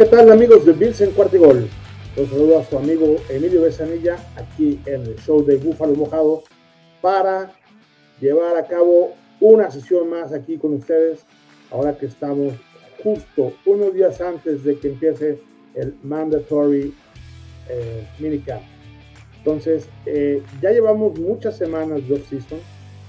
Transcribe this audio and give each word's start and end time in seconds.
¿qué 0.00 0.06
tal 0.06 0.32
amigos 0.32 0.64
de 0.64 0.72
Bills 0.72 0.98
en 1.02 1.10
Cuartigol? 1.10 1.68
Los 2.16 2.30
saludo 2.30 2.58
a 2.58 2.64
su 2.64 2.78
amigo 2.78 3.16
Emilio 3.28 3.60
Besanilla 3.60 4.16
aquí 4.34 4.80
en 4.86 5.02
el 5.02 5.16
show 5.16 5.44
de 5.44 5.58
Búfalo 5.58 5.94
Mojado 5.94 6.42
para 7.02 7.52
llevar 8.18 8.56
a 8.56 8.66
cabo 8.66 9.12
una 9.40 9.70
sesión 9.70 10.08
más 10.08 10.32
aquí 10.32 10.56
con 10.56 10.72
ustedes 10.72 11.26
ahora 11.70 11.98
que 11.98 12.06
estamos 12.06 12.54
justo 13.04 13.52
unos 13.66 13.92
días 13.92 14.22
antes 14.22 14.64
de 14.64 14.78
que 14.78 14.88
empiece 14.88 15.38
el 15.74 15.94
mandatory 16.02 16.94
eh, 17.68 18.08
minicamp. 18.20 18.62
Entonces, 19.36 19.86
eh, 20.06 20.42
ya 20.62 20.70
llevamos 20.70 21.18
muchas 21.18 21.58
semanas 21.58 22.08
de 22.08 22.14
off-season, 22.14 22.60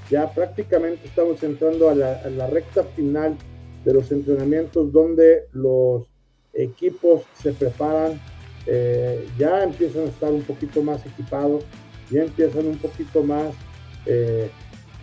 ya 0.09 0.29
prácticamente 0.29 1.07
estamos 1.07 1.41
entrando 1.41 1.89
a 1.89 1.95
la, 1.95 2.17
a 2.17 2.29
la 2.29 2.47
recta 2.47 2.83
final 2.83 3.37
de 3.85 3.93
los 3.93 4.11
entrenamientos 4.11 4.91
donde 4.91 5.45
los 5.53 6.10
equipos 6.53 7.23
se 7.41 7.53
preparan, 7.53 8.19
eh, 8.65 9.27
ya 9.37 9.63
empiezan 9.63 10.03
a 10.03 10.09
estar 10.09 10.31
un 10.31 10.43
poquito 10.43 10.81
más 10.83 11.05
equipados, 11.05 11.63
ya 12.09 12.23
empiezan 12.23 12.67
un 12.67 12.77
poquito 12.77 13.23
más 13.23 13.53
eh, 14.05 14.49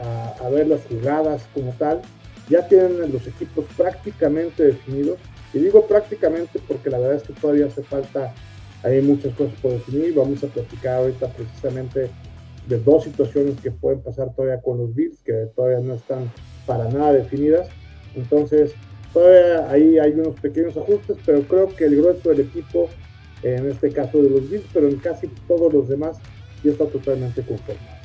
a, 0.01 0.35
a, 0.45 0.49
ver 0.51 0.69
las 0.69 0.85
jugadas 0.87 1.47
como 1.55 1.73
tal, 1.73 2.03
ya 2.49 2.67
tienen 2.69 3.13
los 3.13 3.27
equipos 3.27 3.65
prácticamente 3.77 4.65
definidos, 4.65 5.19
y 5.53 5.59
digo 5.59 5.87
prácticamente 5.87 6.61
porque 6.67 6.91
la 6.91 6.99
verdad 6.99 7.17
es 7.17 7.23
que 7.23 7.33
todavía 7.33 7.67
hace 7.67 7.83
falta, 7.83 8.35
hay 8.83 9.01
muchas 9.01 9.35
cosas 9.35 9.55
por 9.61 9.73
definir, 9.73 10.15
vamos 10.15 10.45
a 10.45 10.49
platicar 10.49 10.99
ahorita 10.99 11.29
precisamente 11.29 12.11
de 12.69 12.79
dos 12.79 13.05
situaciones 13.05 13.59
que 13.61 13.71
pueden 13.71 14.01
pasar 14.03 14.35
todavía 14.35 14.61
con 14.61 14.79
los 14.79 14.95
Bills, 14.95 15.23
que 15.25 15.33
todavía 15.57 15.81
no 15.81 15.95
están 15.95 16.31
para 16.67 16.89
nada 16.91 17.15
definidas, 17.15 17.69
entonces 18.15 18.75
Todavía 19.19 19.69
ahí 19.69 19.99
hay 19.99 20.13
unos 20.13 20.39
pequeños 20.39 20.77
ajustes, 20.77 21.17
pero 21.27 21.43
creo 21.43 21.75
que 21.75 21.87
el 21.87 21.97
grueso 21.97 22.29
del 22.29 22.43
equipo, 22.43 22.89
en 23.43 23.69
este 23.69 23.91
caso 23.91 24.23
de 24.23 24.31
los 24.31 24.49
Bills, 24.49 24.67
pero 24.73 24.87
en 24.87 24.97
casi 24.99 25.27
todos 25.49 25.73
los 25.73 25.89
demás, 25.89 26.19
ya 26.63 26.71
está 26.71 26.87
totalmente 26.87 27.43
conformado. 27.43 27.99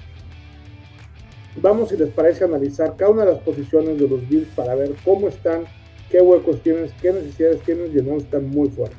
Vamos, 1.57 1.89
si 1.89 1.97
les 1.97 2.09
parece, 2.09 2.45
analizar 2.45 2.95
cada 2.97 3.11
una 3.11 3.25
de 3.25 3.33
las 3.33 3.41
posiciones 3.43 3.99
de 3.99 4.07
los 4.07 4.27
Bills 4.27 4.47
para 4.55 4.73
ver 4.73 4.95
cómo 5.05 5.27
están, 5.27 5.65
qué 6.09 6.19
huecos 6.19 6.63
tienen, 6.63 6.89
qué 6.99 7.13
necesidades 7.13 7.61
tienen 7.61 7.95
y 7.95 8.01
no 8.01 8.17
están 8.17 8.49
muy 8.49 8.69
fuertes. 8.69 8.97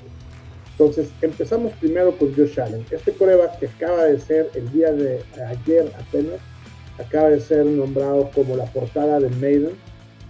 Entonces, 0.71 1.09
empezamos 1.21 1.73
primero 1.81 2.17
con 2.17 2.33
Josh 2.33 2.61
Allen. 2.61 2.87
Este 2.93 3.11
coreback 3.11 3.59
que 3.59 3.67
acaba 3.67 4.05
de 4.05 4.21
ser 4.21 4.51
el 4.55 4.71
día 4.71 4.93
de 4.93 5.21
ayer 5.49 5.91
apenas, 5.99 6.39
acaba 6.97 7.31
de 7.31 7.41
ser 7.41 7.67
nombrado 7.67 8.31
como 8.33 8.55
la 8.55 8.67
portada 8.67 9.19
de 9.19 9.31
Maiden 9.31 9.73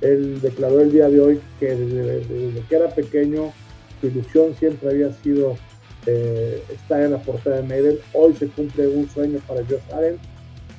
él 0.01 0.41
declaró 0.41 0.81
el 0.81 0.93
día 0.93 1.09
de 1.09 1.21
hoy 1.21 1.41
que 1.59 1.75
desde, 1.75 2.63
que 2.69 2.77
era 2.77 2.89
pequeño 2.89 3.53
su 4.01 4.09
ilusión 4.09 4.55
siempre 4.55 4.91
había 4.91 5.13
sido 5.13 5.57
eh, 6.07 6.63
estar 6.71 7.01
en 7.01 7.13
la 7.13 7.19
portada 7.19 7.57
de 7.57 7.63
Maiden. 7.63 7.99
Hoy 8.13 8.35
se 8.35 8.49
cumple 8.49 8.89
un 8.89 9.09
sueño 9.09 9.41
para 9.47 9.65
Josh 9.65 9.93
Allen. 9.93 10.19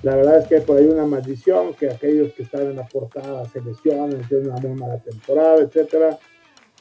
La 0.04 0.16
verdad 0.16 0.40
es 0.40 0.48
que 0.48 0.56
hay 0.56 0.62
por 0.62 0.78
ahí 0.78 0.86
una 0.86 1.06
maldición, 1.06 1.74
que 1.74 1.90
aquellos 1.90 2.32
que 2.34 2.44
están 2.44 2.68
en 2.68 2.76
la 2.76 2.88
portada 2.88 3.44
se 3.50 3.62
lesionan, 3.62 4.22
tienen 4.28 4.52
una 4.52 4.60
muy 4.60 4.80
mala 4.80 5.00
temporada, 5.00 5.64
etcétera. 5.64 6.20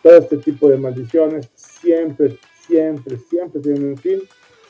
Todo 0.03 0.19
este 0.19 0.37
tipo 0.37 0.69
de 0.69 0.77
maldiciones 0.77 1.49
siempre, 1.55 2.39
siempre, 2.67 3.17
siempre 3.31 3.63
tienen 3.63 3.85
un 3.89 3.97
fin. 3.97 4.21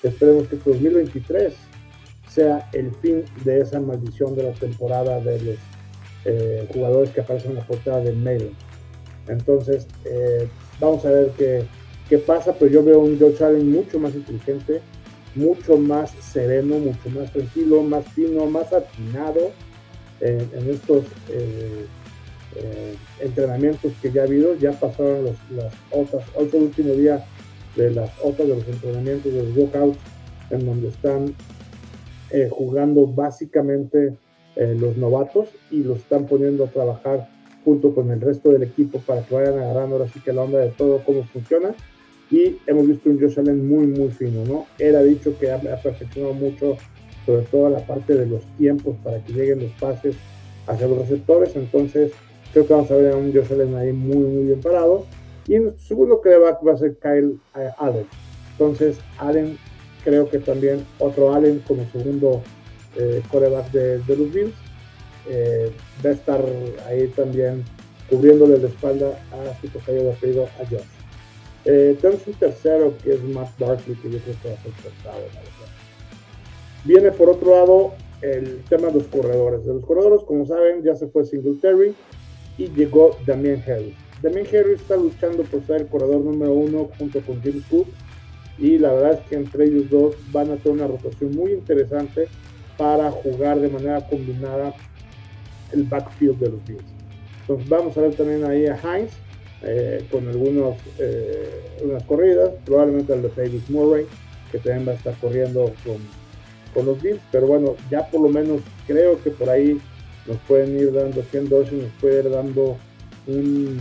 Esperemos 0.05 0.47
que 0.47 0.57
2023 0.57 1.55
sea 2.29 2.69
el 2.73 2.95
fin 2.97 3.25
de 3.45 3.61
esa 3.61 3.81
maldición 3.81 4.37
de 4.37 4.45
la 4.45 4.53
temporada 4.53 5.19
de 5.21 5.41
los 5.41 5.57
eh, 6.27 6.67
jugadores 6.73 7.11
que 7.11 7.21
aparecen 7.21 7.51
en 7.51 7.59
la 7.59 7.67
portada 7.67 8.01
del 8.01 8.17
mail. 8.17 8.51
Entonces, 9.29 9.87
eh, 10.07 10.49
vamos 10.81 11.05
a 11.05 11.11
ver 11.11 11.33
qué, 11.37 11.65
qué, 12.09 12.17
pasa, 12.17 12.55
pero 12.59 12.71
yo 12.71 12.83
veo 12.83 13.01
un 13.01 13.19
Joe 13.19 13.35
Allen 13.47 13.71
mucho 13.71 13.99
más 13.99 14.15
inteligente, 14.15 14.81
mucho 15.35 15.77
más 15.77 16.13
sereno, 16.13 16.79
mucho 16.79 17.11
más 17.11 17.31
tranquilo, 17.31 17.83
más 17.83 18.07
fino, 18.15 18.47
más 18.47 18.73
atinado 18.73 19.53
en, 20.21 20.71
estos 20.71 21.05
eh, 21.29 21.85
entrenamientos 23.21 23.93
que 24.01 24.11
ya 24.11 24.23
ha 24.23 24.25
habido. 24.25 24.57
Ya 24.57 24.73
pasaron 24.73 25.25
los, 25.25 25.37
las 25.51 25.75
otras, 25.91 26.25
hoy 26.35 26.47
fue 26.47 26.61
el 26.61 26.67
último 26.67 26.95
día 26.95 27.23
de 27.77 27.91
las 27.91 28.11
otras 28.23 28.49
de 28.49 28.57
los 28.57 28.67
entrenamientos, 28.67 29.31
de 29.31 29.43
los 29.43 29.57
walkouts, 29.57 29.99
en 30.49 30.65
donde 30.65 30.89
están 30.89 31.35
jugando 32.51 33.07
básicamente 33.07 34.17
eh, 34.57 34.77
los 34.79 34.97
novatos 34.97 35.49
y 35.71 35.83
los 35.83 35.99
están 35.99 36.27
poniendo 36.27 36.65
a 36.65 36.69
trabajar 36.69 37.29
junto 37.65 37.95
con 37.95 38.11
el 38.11 38.21
resto 38.21 38.51
del 38.51 38.63
equipo 38.63 38.99
para 39.01 39.23
que 39.23 39.35
vayan 39.35 39.59
agarrando 39.59 39.97
ahora 39.97 40.09
sí 40.09 40.21
que 40.21 40.33
la 40.33 40.43
onda 40.43 40.59
de 40.59 40.69
todo, 40.71 41.03
cómo 41.05 41.25
funciona. 41.25 41.75
Y 42.31 42.59
hemos 42.67 42.87
visto 42.87 43.11
un 43.11 43.21
Josh 43.21 43.39
muy, 43.39 43.87
muy 43.87 44.11
fino, 44.11 44.45
¿no? 44.45 44.67
Él 44.79 44.97
ha 44.97 45.03
dicho 45.03 45.37
que 45.39 45.51
ha, 45.51 45.57
ha 45.57 45.83
perfeccionado 45.83 46.35
mucho, 46.35 46.77
sobre 47.27 47.43
todo 47.47 47.71
la 47.71 47.87
parte 47.87 48.15
de 48.15 48.27
los 48.27 48.43
tiempos 48.59 48.97
para 49.03 49.23
que 49.23 49.33
lleguen 49.33 49.61
los 49.61 49.73
pases 49.73 50.17
hacia 50.67 50.87
los 50.87 50.99
receptores. 50.99 51.55
Entonces, 51.57 52.13
creo 52.53 52.67
que 52.67 52.73
vamos 52.73 52.91
a 52.91 52.97
ver 52.97 53.13
a 53.13 53.17
un 53.17 53.33
Josh 53.33 53.53
ahí 53.77 53.93
muy, 53.93 54.17
muy 54.17 54.45
bien 54.45 54.61
parado. 54.61 55.07
Y 55.47 55.55
en 55.55 55.79
segundo 55.79 56.21
va, 56.25 56.59
va 56.67 56.73
a 56.73 56.79
ser 56.79 56.97
Kyle 56.97 57.39
eh, 57.57 57.71
Allen. 57.79 58.07
Entonces, 58.53 58.99
Allen, 59.19 59.59
creo 60.05 60.29
que 60.29 60.39
también 60.39 60.85
otro 60.99 61.35
Allen 61.35 61.63
como 61.67 61.85
segundo 61.93 62.43
eh, 62.97 63.23
coreback 63.31 63.71
de, 63.71 63.99
de, 63.99 64.17
los 64.17 64.33
Bills. 64.33 64.55
Eh, 65.29 65.73
va 66.05 66.11
a 66.11 66.13
estar 66.13 66.45
ahí 66.87 67.09
también 67.09 67.65
cubriéndole 68.09 68.59
la 68.59 68.69
espalda 68.69 69.19
a 69.33 69.61
su 69.61 69.69
tocayo 69.69 70.11
apellido 70.11 70.45
a 70.61 70.67
Josh. 70.69 70.83
Eh, 71.65 71.97
tenemos 72.01 72.27
un 72.27 72.35
tercero 72.35 72.95
que 73.03 73.15
es 73.15 73.23
Matt 73.23 73.59
Barkley, 73.59 73.97
que 73.97 74.11
yo 74.11 74.19
creo 74.19 74.37
que 74.43 74.49
va 74.49 74.55
a 74.55 74.63
ser 74.63 74.73
tratado, 74.73 75.21
la. 75.35 75.41
Viene 76.85 77.11
por 77.13 77.31
otro 77.31 77.51
lado 77.51 77.95
el 78.21 78.63
tema 78.69 78.89
de 78.89 78.95
los 78.95 79.05
corredores. 79.05 79.65
De 79.65 79.73
los 79.73 79.85
corredores, 79.85 80.23
como 80.27 80.47
saben, 80.47 80.83
ya 80.83 80.95
se 80.95 81.07
fue 81.07 81.25
Singletary 81.25 81.95
y 82.59 82.69
llegó 82.69 83.17
Damien 83.27 83.63
Harris. 83.67 83.95
Damien 84.23 84.47
Harris 84.47 84.81
está 84.81 84.97
luchando 84.97 85.43
por 85.45 85.65
ser 85.67 85.83
el 85.83 85.89
corredor 85.89 86.21
número 86.21 86.53
uno 86.53 86.91
junto 86.99 87.21
con 87.23 87.41
James 87.43 87.65
Cook 87.71 87.87
y 88.59 88.79
la 88.79 88.93
verdad 88.93 89.21
es 89.21 89.29
que 89.29 89.37
entre 89.37 89.65
ellos 89.65 89.91
dos 89.91 90.15
van 90.31 90.51
a 90.51 90.57
tener 90.57 90.79
una 90.79 90.87
rotación 90.87 91.35
muy 91.35 91.53
interesante 91.53 92.29
para 92.77 93.11
jugar 93.11 93.61
de 93.61 93.69
manera 93.69 94.07
combinada 94.07 94.75
el 95.73 95.85
backfield 95.85 96.39
de 96.39 96.51
los 96.51 96.65
Bills. 96.67 96.85
Entonces 97.43 97.69
vamos 97.69 97.97
a 97.97 98.01
ver 98.01 98.15
también 98.15 98.45
ahí 98.45 98.67
a 98.67 98.77
Heinz 98.77 99.13
eh, 99.63 100.05
con 100.11 100.29
algunos, 100.29 100.77
eh, 100.99 101.63
corridas, 102.07 102.51
probablemente 102.65 103.15
el 103.15 103.23
de 103.23 103.31
Davis 103.35 103.69
Murray, 103.71 104.07
que 104.51 104.59
también 104.59 104.89
va 104.89 104.93
a 104.93 104.95
estar 104.97 105.15
corriendo 105.15 105.73
con, 105.85 105.97
con, 106.75 106.87
los 106.87 107.03
Bills, 107.03 107.21
pero 107.33 107.47
bueno, 107.47 107.75
ya 107.91 108.07
por 108.11 108.21
lo 108.21 108.29
menos 108.29 108.61
creo 108.87 109.23
que 109.23 109.31
por 109.31 109.49
ahí 109.49 109.81
nos 110.27 110.37
pueden 110.49 110.79
ir 110.79 110.93
dando 110.93 111.23
100 111.23 111.49
dosis, 111.49 111.73
nos 111.73 111.93
puede 112.01 112.25
ir 112.25 112.31
dando 112.31 112.77
un, 113.27 113.79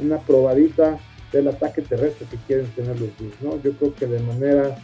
una 0.00 0.18
probadita 0.18 0.98
del 1.32 1.48
ataque 1.48 1.82
terrestre 1.82 2.26
que 2.30 2.36
quieren 2.46 2.66
tener 2.72 3.00
los 3.00 3.10
Bills, 3.18 3.40
¿no? 3.40 3.60
Yo 3.62 3.72
creo 3.72 3.94
que 3.94 4.06
de 4.06 4.20
manera 4.20 4.76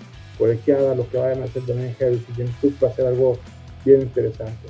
colegiada, 0.42 0.96
lo 0.96 1.08
que 1.08 1.18
vayan 1.18 1.40
a 1.40 1.44
hacer 1.44 1.64
también 1.64 1.94
Harris 2.00 2.22
y 2.28 2.32
James 2.32 2.56
Cook 2.60 2.74
va 2.82 2.88
a 2.88 2.96
ser 2.96 3.06
algo 3.06 3.38
bien 3.84 4.02
interesante. 4.02 4.66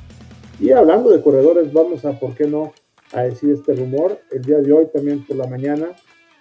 Y 0.60 0.70
hablando 0.70 1.08
de 1.08 1.22
corredores, 1.22 1.72
vamos 1.72 2.04
a, 2.04 2.12
¿por 2.20 2.34
qué 2.34 2.46
no?, 2.46 2.74
a 3.14 3.22
decir 3.22 3.54
este 3.54 3.74
rumor. 3.74 4.20
El 4.30 4.42
día 4.42 4.58
de 4.58 4.70
hoy, 4.70 4.86
también 4.92 5.24
por 5.24 5.38
la 5.38 5.46
mañana, 5.46 5.86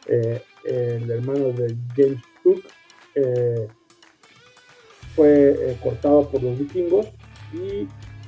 eh, 0.07 0.41
el 0.65 1.09
hermano 1.09 1.53
de 1.53 1.77
James 1.95 2.21
Cook 2.43 2.61
eh, 3.16 3.67
fue 5.16 5.55
eh, 5.57 5.77
cortado 5.81 6.29
por 6.29 6.43
los 6.43 6.59
vikingos 6.59 7.07
y 7.53 7.87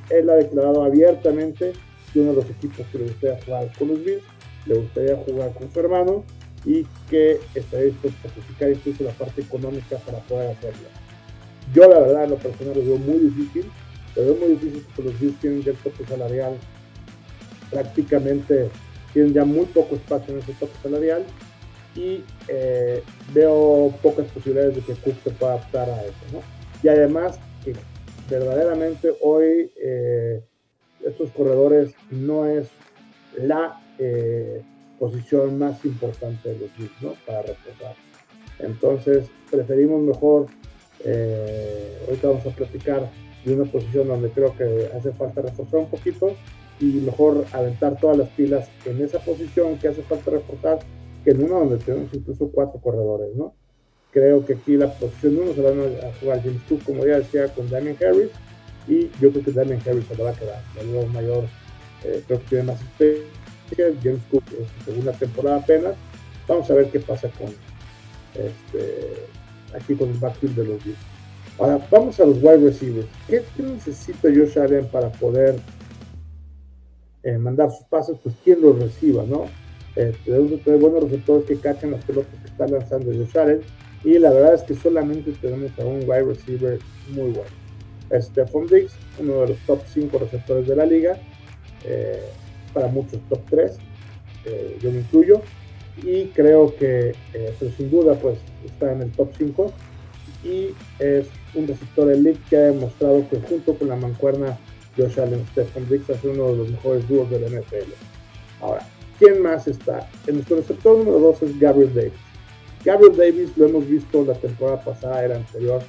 él 0.09 0.29
ha 0.29 0.35
declarado 0.35 0.83
abiertamente 0.83 1.73
que 2.13 2.19
uno 2.21 2.29
de 2.29 2.35
los 2.37 2.49
equipos 2.49 2.85
que 2.91 2.99
le 2.99 3.03
gustaría 3.05 3.43
jugar 3.43 3.71
con 3.77 3.89
los 3.89 4.05
Bills, 4.05 4.23
le 4.67 4.75
gustaría 4.75 5.17
jugar 5.17 5.53
con 5.53 5.69
su 5.69 5.79
hermano 5.81 6.23
y 6.65 6.85
que 7.09 7.39
estaría 7.55 7.87
dispuesto 7.87 8.19
a 8.19 8.29
sacrificar 8.29 8.69
incluso 8.69 9.03
la 9.03 9.11
parte 9.11 9.41
económica 9.41 9.97
para 9.97 10.19
poder 10.19 10.51
hacerlo. 10.51 10.87
Yo 11.73 11.89
la 11.89 11.99
verdad 11.99 12.23
en 12.25 12.29
lo 12.31 12.37
personal 12.37 12.77
lo 12.77 12.83
veo 12.83 12.97
muy 12.97 13.19
difícil, 13.19 13.65
lo 14.15 14.23
veo 14.23 14.35
muy 14.35 14.49
difícil 14.49 14.85
porque 14.95 15.11
los 15.11 15.19
Bills 15.19 15.39
tienen 15.39 15.63
ya 15.63 15.71
el 15.71 15.77
tope 15.77 16.05
salarial, 16.05 16.57
prácticamente 17.69 18.69
tienen 19.13 19.33
ya 19.33 19.45
muy 19.45 19.65
poco 19.65 19.95
espacio 19.95 20.33
en 20.33 20.39
ese 20.39 20.53
tope 20.53 20.73
salarial 20.81 21.23
y 21.95 22.23
eh, 22.47 23.03
veo 23.33 23.93
pocas 24.01 24.25
posibilidades 24.27 24.75
de 24.75 24.81
que 24.81 24.93
Cook 24.93 25.15
se 25.23 25.29
pueda 25.31 25.53
adaptar 25.53 25.89
a 25.89 26.03
eso. 26.03 26.41
Y 26.81 26.87
además 26.87 27.39
que 27.63 27.73
verdaderamente 28.29 29.13
hoy 29.21 29.71
eh, 29.77 30.41
estos 31.05 31.29
corredores 31.31 31.93
no 32.09 32.45
es 32.45 32.67
la... 33.37 33.79
Eh, 33.99 34.63
posición 34.99 35.57
más 35.57 35.83
importante 35.85 36.49
de 36.49 36.59
los 36.59 36.77
Bills, 36.77 37.01
¿no? 37.01 37.13
Para 37.25 37.41
reposar. 37.41 37.95
Entonces, 38.59 39.27
preferimos 39.49 40.01
mejor, 40.01 40.47
eh, 41.03 41.97
ahorita 42.07 42.27
vamos 42.27 42.45
a 42.45 42.49
platicar 42.49 43.09
de 43.43 43.53
una 43.53 43.65
posición 43.65 44.07
donde 44.07 44.29
creo 44.29 44.55
que 44.55 44.89
hace 44.95 45.11
falta 45.11 45.41
reforzar 45.41 45.81
un 45.81 45.89
poquito 45.89 46.35
y 46.79 46.85
mejor 46.85 47.45
aventar 47.51 47.99
todas 47.99 48.17
las 48.17 48.29
pilas 48.29 48.69
en 48.85 49.01
esa 49.03 49.19
posición 49.19 49.77
que 49.77 49.89
hace 49.89 50.01
falta 50.03 50.31
reforzar 50.31 50.79
que 51.23 51.31
en 51.31 51.43
uno 51.43 51.59
donde 51.59 51.77
tenemos 51.77 52.13
incluso 52.13 52.49
cuatro 52.49 52.79
corredores, 52.81 53.35
¿no? 53.35 53.53
Creo 54.11 54.45
que 54.45 54.53
aquí 54.53 54.77
la 54.77 54.91
posición 54.93 55.39
uno 55.39 55.53
se 55.53 55.61
van 55.61 55.79
a 55.79 56.19
jugar 56.19 56.41
James 56.41 56.61
Cook, 56.69 56.83
como 56.83 57.05
ya 57.05 57.17
decía, 57.19 57.47
con 57.47 57.69
Damian 57.69 57.97
Harris, 57.97 58.29
y 58.87 59.09
yo 59.19 59.31
creo 59.31 59.43
que 59.43 59.51
Damian 59.51 59.81
Harris 59.85 60.05
se 60.05 60.21
va 60.21 60.29
a 60.29 60.33
quedar. 60.33 60.61
El 60.79 61.09
mayor, 61.09 61.45
eh, 62.03 62.21
creo 62.27 62.39
que 62.39 62.45
tiene 62.47 62.63
más 62.65 62.81
experiencia, 62.81 63.42
James 63.75 64.21
Cook 64.29 64.43
es 64.51 64.67
su 64.77 64.91
segunda 64.91 65.11
temporada 65.13 65.57
apenas. 65.57 65.95
Vamos 66.47 66.69
a 66.69 66.73
ver 66.73 66.89
qué 66.89 66.99
pasa 66.99 67.29
con 67.29 67.47
este, 68.35 69.27
aquí 69.75 69.95
con 69.95 70.09
el 70.09 70.17
backfield 70.17 70.55
de 70.55 70.65
los 70.65 70.83
Bills. 70.83 70.97
Ahora, 71.59 71.85
vamos 71.91 72.19
a 72.19 72.25
los 72.25 72.37
wide 72.37 72.57
receivers. 72.57 73.07
¿Qué, 73.27 73.43
necesita 73.57 74.29
Josh 74.29 74.57
Allen 74.57 74.87
para 74.87 75.11
poder 75.11 75.59
eh, 77.23 77.37
mandar 77.37 77.71
sus 77.71 77.85
pases? 77.85 78.17
Pues 78.23 78.35
quien 78.43 78.61
los 78.61 78.79
reciba, 78.79 79.23
¿no? 79.23 79.45
Eh, 79.95 80.15
tenemos 80.25 80.59
buenos 80.65 81.03
receptores 81.03 81.45
que 81.45 81.57
cachen 81.57 81.91
las 81.91 82.03
pelotas 82.03 82.33
que 82.39 82.47
está 82.47 82.67
lanzando 82.67 83.11
Josh 83.11 83.37
Allen. 83.37 83.61
Y 84.03 84.17
la 84.17 84.31
verdad 84.31 84.55
es 84.55 84.63
que 84.63 84.73
solamente 84.75 85.31
tenemos 85.33 85.71
a 85.79 85.85
un 85.85 85.99
wide 85.99 86.23
receiver 86.23 86.79
muy 87.09 87.31
bueno. 87.31 87.49
Stephon 88.11 88.67
Diggs, 88.67 88.93
uno 89.19 89.41
de 89.41 89.49
los 89.49 89.57
top 89.65 89.79
5 89.93 90.17
receptores 90.17 90.67
de 90.67 90.75
la 90.75 90.85
liga. 90.85 91.17
Eh, 91.85 92.21
para 92.73 92.87
muchos 92.87 93.19
top 93.29 93.39
3. 93.49 93.77
Eh, 94.45 94.77
yo 94.81 94.91
me 94.91 94.99
incluyo. 94.99 95.41
Y 96.01 96.25
creo 96.27 96.75
que, 96.75 97.13
pero 97.31 97.71
sin 97.77 97.91
duda, 97.91 98.15
pues 98.15 98.39
está 98.65 98.91
en 98.91 99.03
el 99.03 99.11
top 99.11 99.29
5 99.37 99.71
y 100.43 100.69
es 100.99 101.27
un 101.55 101.67
receptor 101.67 102.11
elite 102.11 102.39
que 102.49 102.57
ha 102.57 102.61
demostrado 102.61 103.27
que 103.29 103.39
junto 103.39 103.75
con 103.75 103.87
la 103.87 103.95
mancuerna 103.95 104.57
Josh 104.97 105.19
Allen 105.19 105.45
Stephen 105.51 105.87
Diggs 105.89 106.09
es 106.09 106.23
uno 106.23 106.47
de 106.47 106.57
los 106.57 106.69
mejores 106.69 107.07
dúos 107.07 107.29
de 107.29 107.39
la 107.39 107.47
NFL. 107.47 107.91
Ahora, 108.61 108.87
¿quién 109.19 109.41
más 109.41 109.67
está? 109.67 110.07
En 110.27 110.35
nuestro 110.35 110.57
receptor 110.57 110.97
número 110.97 111.19
2 111.19 111.43
es 111.43 111.59
Gabriel 111.59 111.93
Davis. 111.93 112.13
Gabriel 112.83 113.15
Davis 113.15 113.57
lo 113.57 113.67
hemos 113.67 113.87
visto 113.87 114.23
la 114.25 114.33
temporada 114.33 114.83
pasada, 114.83 115.23
era 115.23 115.35
anterior. 115.35 115.81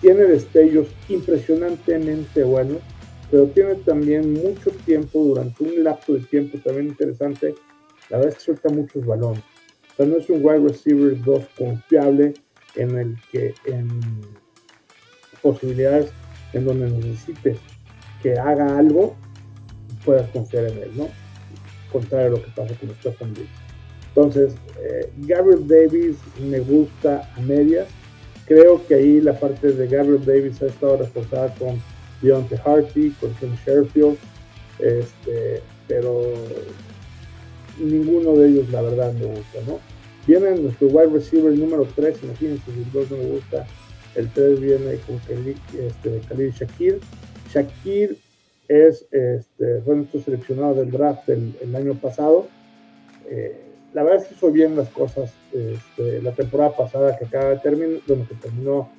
Tiene 0.00 0.22
destellos 0.22 0.86
impresionantemente 1.08 2.44
buenos, 2.44 2.78
pero 3.30 3.46
tiene 3.48 3.74
también 3.76 4.32
mucho 4.32 4.70
tiempo, 4.84 5.22
durante 5.24 5.62
un 5.62 5.84
lapso 5.84 6.14
de 6.14 6.20
tiempo 6.20 6.58
también 6.58 6.88
interesante. 6.88 7.54
La 8.08 8.18
verdad 8.18 8.32
es 8.32 8.38
que 8.38 8.44
suelta 8.44 8.68
muchos 8.70 9.04
balones. 9.04 9.42
O 9.92 9.96
sea, 9.96 10.06
no 10.06 10.16
es 10.16 10.30
un 10.30 10.44
wide 10.44 10.60
receiver 10.60 11.20
2 11.22 11.44
confiable 11.58 12.34
en 12.76 12.98
el 12.98 13.16
que 13.30 13.54
en 13.66 13.88
posibilidades 15.42 16.10
en 16.52 16.64
donde 16.64 16.90
necesites 16.90 17.58
que 18.22 18.38
haga 18.38 18.78
algo, 18.78 19.14
puedas 20.04 20.28
confiar 20.30 20.64
en 20.64 20.78
él, 20.78 20.90
¿no? 20.96 21.08
Contrario 21.92 22.28
a 22.28 22.30
lo 22.30 22.42
que 22.42 22.50
pasa 22.50 22.74
con 22.74 22.94
Stephen 22.94 23.34
Diggs. 23.34 23.48
Entonces, 24.08 24.54
eh, 24.80 25.12
Gabriel 25.18 25.66
Davis 25.68 26.16
me 26.40 26.60
gusta 26.60 27.30
a 27.36 27.40
medias. 27.40 27.88
Creo 28.46 28.84
que 28.86 28.94
ahí 28.94 29.20
la 29.20 29.38
parte 29.38 29.72
de 29.72 29.86
Gabriel 29.86 30.24
Davis 30.24 30.62
ha 30.62 30.66
estado 30.66 30.96
reforzada 30.96 31.54
con 31.54 31.80
Deontay 32.22 32.58
Harty, 32.64 33.10
con 33.20 33.32
Ken 33.34 33.54
Sherfield, 33.64 34.16
este, 34.78 35.62
pero 35.86 36.34
ninguno 37.78 38.34
de 38.34 38.48
ellos 38.48 38.68
la 38.70 38.82
verdad 38.82 39.12
me 39.12 39.26
gusta, 39.26 39.58
¿no? 39.66 39.78
Viene 40.26 40.56
nuestro 40.56 40.88
wide 40.88 41.12
receiver 41.12 41.52
número 41.52 41.86
3, 41.94 42.22
imagínense 42.22 42.70
si 42.70 42.78
el 42.78 42.92
2 42.92 43.10
no 43.10 43.16
me 43.16 43.26
gusta. 43.30 43.66
El 44.14 44.28
3 44.30 44.60
viene 44.60 44.96
con 45.06 45.18
Khalil, 45.20 45.56
este, 45.78 46.20
Khalil 46.28 46.52
Shakir. 46.52 47.00
Shakir 47.50 48.18
es, 48.68 49.06
este, 49.10 49.80
fue 49.80 49.96
nuestro 49.96 50.20
seleccionado 50.20 50.74
del 50.74 50.90
draft 50.90 51.28
el, 51.30 51.74
año 51.74 51.94
pasado. 51.94 52.46
Eh, 53.30 53.56
la 53.94 54.02
verdad 54.02 54.22
es 54.22 54.28
que 54.28 54.34
hizo 54.34 54.50
bien 54.50 54.76
las 54.76 54.90
cosas 54.90 55.32
este, 55.52 56.20
la 56.20 56.32
temporada 56.32 56.76
pasada 56.76 57.16
que 57.16 57.24
acaba 57.24 57.50
de 57.50 57.58
terminar, 57.58 58.00
bueno, 58.06 58.26
que 58.28 58.34
terminó 58.34 58.90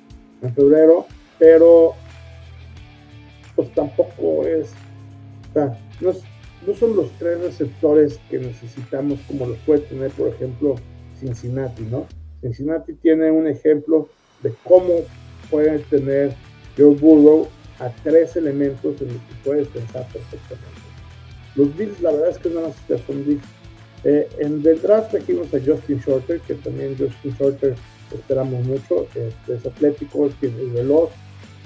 en 0.42 0.52
febrero, 0.52 1.06
pero 1.38 1.94
pues 3.62 3.74
tampoco 3.74 4.46
es, 4.46 4.70
o 5.50 5.52
sea, 5.52 5.78
no, 6.00 6.12
no 6.66 6.74
son 6.74 6.96
los 6.96 7.10
tres 7.18 7.40
receptores 7.40 8.18
que 8.30 8.38
necesitamos 8.38 9.20
como 9.26 9.46
los 9.46 9.58
puede 9.58 9.80
tener, 9.80 10.10
por 10.12 10.28
ejemplo, 10.28 10.76
Cincinnati, 11.18 11.82
¿no? 11.82 12.06
Cincinnati 12.40 12.94
tiene 12.94 13.30
un 13.30 13.46
ejemplo 13.46 14.08
de 14.42 14.54
cómo 14.64 15.00
puede 15.50 15.78
tener 15.80 16.34
Joe 16.76 16.94
Burrow 16.94 17.48
a 17.78 17.90
tres 18.02 18.36
elementos 18.36 19.00
en 19.00 19.08
los 19.08 19.16
que 19.16 19.34
puedes 19.44 19.68
pensar 19.68 20.06
perfectamente. 20.12 20.80
Los 21.56 21.76
Bills, 21.76 22.00
la 22.00 22.12
verdad 22.12 22.30
es 22.30 22.38
que 22.38 22.48
no 22.48 22.60
más 22.62 22.74
son 23.06 23.26
Bills. 23.26 23.42
Eh, 24.04 24.26
en 24.38 24.66
el 24.66 24.80
draft 24.80 25.10
trajimos 25.10 25.52
a 25.52 25.58
Justin 25.58 25.98
Shorter, 25.98 26.40
que 26.40 26.54
también 26.54 26.96
Justin 26.96 27.34
Shorter 27.38 27.74
esperamos 28.14 28.64
mucho. 28.64 29.06
Este, 29.14 29.54
es 29.54 29.66
atlético, 29.66 30.26
es 30.26 30.72
veloz, 30.72 31.10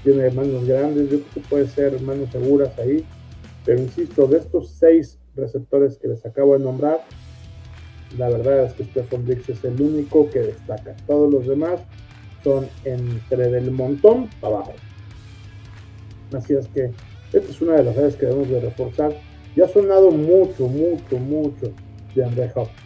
tiene 0.05 0.31
manos 0.31 0.67
grandes. 0.67 1.11
Yo 1.11 1.21
creo 1.21 1.35
que 1.35 1.41
puede 1.41 1.67
ser 1.67 2.01
manos 2.03 2.31
seguras 2.31 2.79
ahí. 2.79 3.05
Pero 3.65 3.81
insisto, 3.81 4.27
de 4.27 4.39
estos 4.39 4.69
seis 4.69 5.19
receptores 5.35 5.97
que 5.97 6.09
les 6.09 6.25
acabo 6.25 6.57
de 6.57 6.63
nombrar, 6.63 7.01
la 8.19 8.29
verdad 8.29 8.67
es 8.67 8.75
que 8.75 8.85
Stephen 8.85 9.25
Diggs 9.25 9.49
es 9.49 9.65
el 9.65 9.81
único 9.81 10.31
que 10.31 10.41
destaca. 10.41 10.95
Todos 11.07 11.33
los 11.33 11.47
demás 11.47 11.81
son 12.45 12.69
entre 12.85 13.49
del 13.49 13.71
montón 13.71 14.29
para 14.41 14.57
abajo. 14.57 14.75
Así 16.33 16.55
es 16.55 16.69
que 16.69 16.91
esta 17.33 17.51
es 17.51 17.61
una 17.61 17.75
de 17.75 17.85
las 17.85 17.97
áreas 17.97 18.17
que 18.17 18.27
debemos 18.27 18.49
de 18.49 18.61
reforzar. 18.61 19.13
Ya 19.57 19.65
ha 19.65 19.69
sonado 19.69 20.11
mucho, 20.11 20.69
mucho, 20.69 21.17
mucho 21.17 21.73
de 22.15 22.25
André 22.25 22.51
Hopkins. 22.55 22.84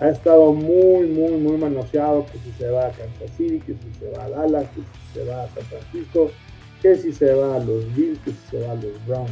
Ha 0.00 0.08
estado 0.08 0.52
muy, 0.52 1.06
muy, 1.06 1.32
muy 1.32 1.56
manoseado 1.56 2.26
que 2.26 2.38
si 2.38 2.50
se 2.58 2.68
va 2.68 2.86
a 2.86 2.90
Kansas 2.90 3.30
City, 3.36 3.60
que 3.60 3.74
si 3.74 3.98
se 4.00 4.10
va 4.10 4.24
a 4.24 4.30
Dallas, 4.30 4.66
que 4.70 4.80
si 4.80 5.18
se 5.18 5.24
va 5.24 5.44
a 5.44 5.48
San 5.48 5.64
Francisco, 5.64 6.30
que 6.82 6.96
si 6.96 7.12
se 7.12 7.32
va 7.32 7.56
a 7.56 7.58
los 7.60 7.94
Bills, 7.94 8.18
que 8.24 8.32
si 8.32 8.50
se 8.50 8.60
va 8.60 8.72
a 8.72 8.74
los 8.74 9.06
Browns. 9.06 9.30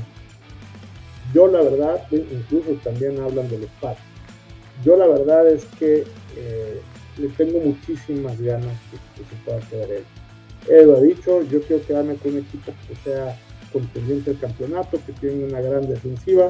Yo 1.35 1.49
la 1.49 1.63
verdad, 1.63 2.07
incluso 2.11 2.73
también 2.85 3.21
hablan 3.21 3.49
de 3.49 3.59
los 3.59 3.71
Pats 3.81 4.01
yo 4.85 4.97
la 4.97 5.07
verdad 5.07 5.49
es 5.49 5.65
que 5.79 6.05
eh, 6.37 6.81
le 7.19 7.29
tengo 7.29 7.61
muchísimas 7.61 8.41
ganas 8.41 8.77
que, 8.91 9.23
se 9.23 9.37
pueda 9.45 9.61
quedar 9.69 9.91
él. 9.91 10.05
Él 10.69 10.87
lo 10.87 10.97
ha 10.97 11.01
dicho, 11.01 11.43
yo 11.43 11.61
quiero 11.63 11.85
quedarme 11.85 12.17
con 12.17 12.33
un 12.33 12.39
equipo 12.39 12.73
que 12.89 12.97
sea 13.05 13.39
contendiente 13.73 14.31
al 14.31 14.39
campeonato, 14.39 14.99
que 15.07 15.13
tenga 15.13 15.47
una 15.47 15.61
gran 15.61 15.89
defensiva 15.89 16.49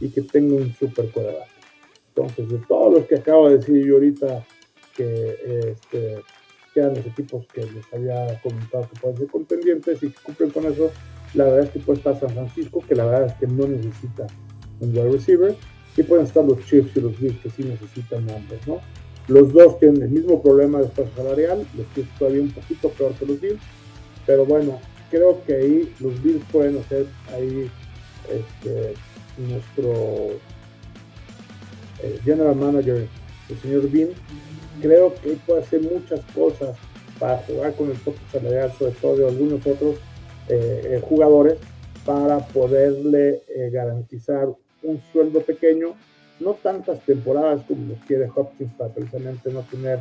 y 0.00 0.08
que 0.10 0.22
tenga 0.22 0.54
un 0.56 0.74
super 0.74 1.10
quarterback. 1.10 1.48
Entonces, 2.14 2.48
de 2.48 2.58
todos 2.66 2.92
los 2.92 3.06
que 3.06 3.16
acabo 3.16 3.48
de 3.48 3.56
decir 3.56 3.86
yo 3.86 3.94
ahorita 3.94 4.44
que 4.94 5.70
este, 5.70 6.22
quedan 6.74 6.94
los 6.94 7.06
equipos 7.06 7.46
que 7.52 7.62
les 7.62 7.92
había 7.92 8.40
comentado 8.42 8.88
que 8.92 9.00
pueden 9.00 9.16
ser 9.16 9.26
contendientes 9.28 10.02
y 10.02 10.10
que 10.10 10.22
cumplen 10.22 10.50
con 10.50 10.66
eso, 10.66 10.90
la 11.34 11.44
verdad 11.44 11.64
es 11.64 11.70
que 11.70 11.78
puede 11.78 11.98
estar 11.98 12.18
San 12.20 12.30
Francisco, 12.30 12.84
que 12.86 12.94
la 12.94 13.06
verdad 13.06 13.26
es 13.26 13.32
que 13.34 13.46
no 13.46 13.66
necesita 13.66 14.26
un 14.80 14.90
wide 14.90 15.12
receiver, 15.12 15.54
y 15.96 16.02
pueden 16.02 16.26
estar 16.26 16.44
los 16.44 16.64
Chiefs 16.66 16.96
y 16.96 17.00
los 17.00 17.18
Bills 17.18 17.38
que 17.40 17.50
sí 17.50 17.64
necesitan 17.64 18.28
ambos, 18.30 18.66
¿no? 18.66 18.80
Los 19.28 19.52
dos 19.52 19.78
tienen 19.78 20.02
el 20.02 20.10
mismo 20.10 20.42
problema 20.42 20.80
de 20.80 20.86
espacio 20.86 21.12
salarial, 21.16 21.66
los 21.76 21.86
Chiefs 21.94 22.18
todavía 22.18 22.42
un 22.42 22.50
poquito 22.50 22.88
peor 22.90 23.12
que 23.14 23.26
los 23.26 23.40
Bills, 23.40 23.60
pero 24.26 24.44
bueno, 24.44 24.78
creo 25.10 25.42
que 25.44 25.54
ahí 25.54 25.94
los 26.00 26.22
Bills 26.22 26.44
pueden 26.50 26.78
hacer 26.78 27.06
ahí 27.32 27.70
este, 28.30 28.94
nuestro 29.38 30.38
eh, 32.02 32.18
general 32.24 32.56
manager, 32.56 33.06
el 33.48 33.58
señor 33.60 33.90
Bean, 33.90 34.10
creo 34.80 35.14
que 35.14 35.36
puede 35.46 35.60
hacer 35.60 35.80
muchas 35.82 36.20
cosas 36.34 36.76
para 37.18 37.38
jugar 37.38 37.74
con 37.74 37.90
el 37.90 37.96
tope 37.98 38.18
salarial, 38.30 38.72
sobre 38.78 38.92
todo 38.92 39.16
de 39.16 39.28
algunos 39.28 39.66
otros 39.66 39.96
eh, 40.48 40.82
eh, 40.84 41.02
jugadores, 41.02 41.58
para 42.04 42.38
poderle 42.48 43.42
garantizar 43.70 44.48
un 44.82 45.00
sueldo 45.12 45.40
pequeño, 45.42 45.94
no 46.40 46.54
tantas 46.54 46.98
temporadas 47.06 47.62
como 47.68 47.94
quiere 48.08 48.28
Hopkins 48.34 48.72
para 48.72 48.92
precisamente 48.92 49.52
no 49.52 49.60
tener 49.60 50.00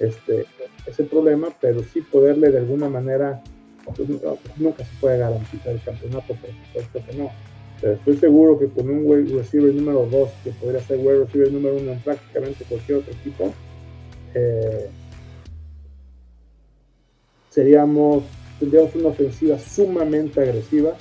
este, 0.00 0.44
ese 0.86 1.04
problema, 1.04 1.48
pero 1.60 1.84
sí 1.84 2.00
poderle 2.00 2.50
de 2.50 2.58
alguna 2.58 2.88
manera, 2.88 3.40
pues, 3.84 4.08
nunca 4.56 4.84
se 4.84 4.90
puede 5.00 5.18
garantizar 5.18 5.72
el 5.72 5.82
campeonato, 5.82 6.34
por 6.34 6.50
supuesto 6.66 7.00
que 7.08 7.16
no. 7.16 7.30
Pero 7.80 7.92
estoy 7.94 8.16
seguro 8.16 8.58
que 8.58 8.68
con 8.68 8.88
un 8.88 9.02
wide 9.04 9.34
receiver 9.34 9.74
número 9.74 10.06
2, 10.10 10.30
que 10.44 10.50
podría 10.52 10.80
ser 10.80 10.98
wide 10.98 11.24
receiver 11.24 11.52
número 11.52 11.76
1 11.76 11.92
en 11.92 12.00
prácticamente 12.00 12.64
cualquier 12.64 12.98
otro 12.98 13.12
equipo, 13.12 13.52
eh, 14.34 14.88
seríamos, 17.50 18.24
tendríamos 18.58 18.94
una 18.94 19.08
ofensiva 19.08 19.58
sumamente 19.58 20.40
agresiva 20.40 20.92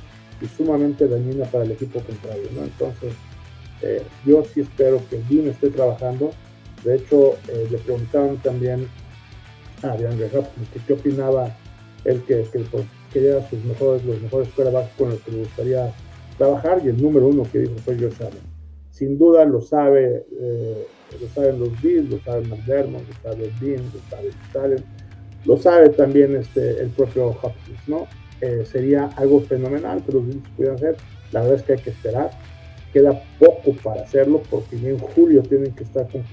y 0.42 0.46
sumamente 0.48 1.08
dañina 1.08 1.46
para 1.46 1.64
el 1.64 1.72
equipo 1.72 2.00
contrario, 2.02 2.50
¿no? 2.54 2.64
Entonces, 2.64 3.14
eh, 3.82 4.02
yo 4.26 4.44
sí 4.54 4.62
espero 4.62 5.02
que 5.10 5.22
Dean 5.30 5.48
esté 5.48 5.70
trabajando. 5.70 6.32
De 6.84 6.96
hecho, 6.96 7.34
eh, 7.48 7.68
le 7.70 7.78
preguntaron 7.78 8.38
también 8.38 8.88
a 9.82 9.96
DeAndre 9.96 10.30
Hopkins 10.38 10.70
que 10.70 10.80
qué 10.80 10.94
opinaba 10.94 11.56
él 12.04 12.24
que, 12.28 12.44
que 12.52 12.60
pues, 12.60 12.86
quería 13.12 13.48
sus 13.50 13.64
mejores, 13.64 14.04
los 14.06 14.22
mejores 14.22 14.50
quarterbacks 14.50 14.94
con 14.98 15.10
los 15.10 15.20
que 15.22 15.32
le 15.32 15.38
gustaría 15.40 15.94
trabajar 16.38 16.82
y 16.84 16.90
el 16.90 17.02
número 17.02 17.28
uno 17.28 17.44
que 17.52 17.60
dijo 17.60 17.76
fue 17.84 17.96
Josh 17.96 18.22
Allen. 18.22 18.56
sin 18.92 19.18
duda 19.18 19.46
lo 19.46 19.62
sabe, 19.62 20.26
eh, 20.40 20.88
lo 21.22 21.28
saben 21.30 21.60
los 21.60 21.82
Bills, 21.82 22.10
lo 22.10 22.20
sabe 22.20 22.48
McDermott, 22.48 23.04
lo 23.08 23.32
sabe 23.32 23.52
Dean, 23.60 23.84
lo 23.94 24.52
sabe 24.52 24.78
lo 25.46 25.58
sabe 25.58 25.90
también 25.90 26.36
este, 26.36 26.82
el 26.82 26.90
propio 26.90 27.28
Hopkins, 27.28 27.88
¿no? 27.88 28.08
Eh, 28.42 28.66
sería 28.66 29.06
algo 29.16 29.42
fenomenal 29.42 30.04
que 30.04 30.12
los 30.12 30.26
Bills 30.26 30.50
pudieran 30.56 30.78
hacer. 30.78 30.98
La 31.32 31.42
verdad 31.42 31.58
es 31.58 31.64
que 31.64 31.74
hay 31.74 31.80
que 31.80 31.90
esperar. 31.92 32.32
Queda 32.92 33.22
poco 33.40 33.74
para 33.84 34.02
hacerlo 34.02 34.42
porque 34.50 34.76
en 34.76 34.98
julio 34.98 35.44
tienen 35.44 35.72
que 35.74 35.84
estar 35.84 36.08
con, 36.10 36.24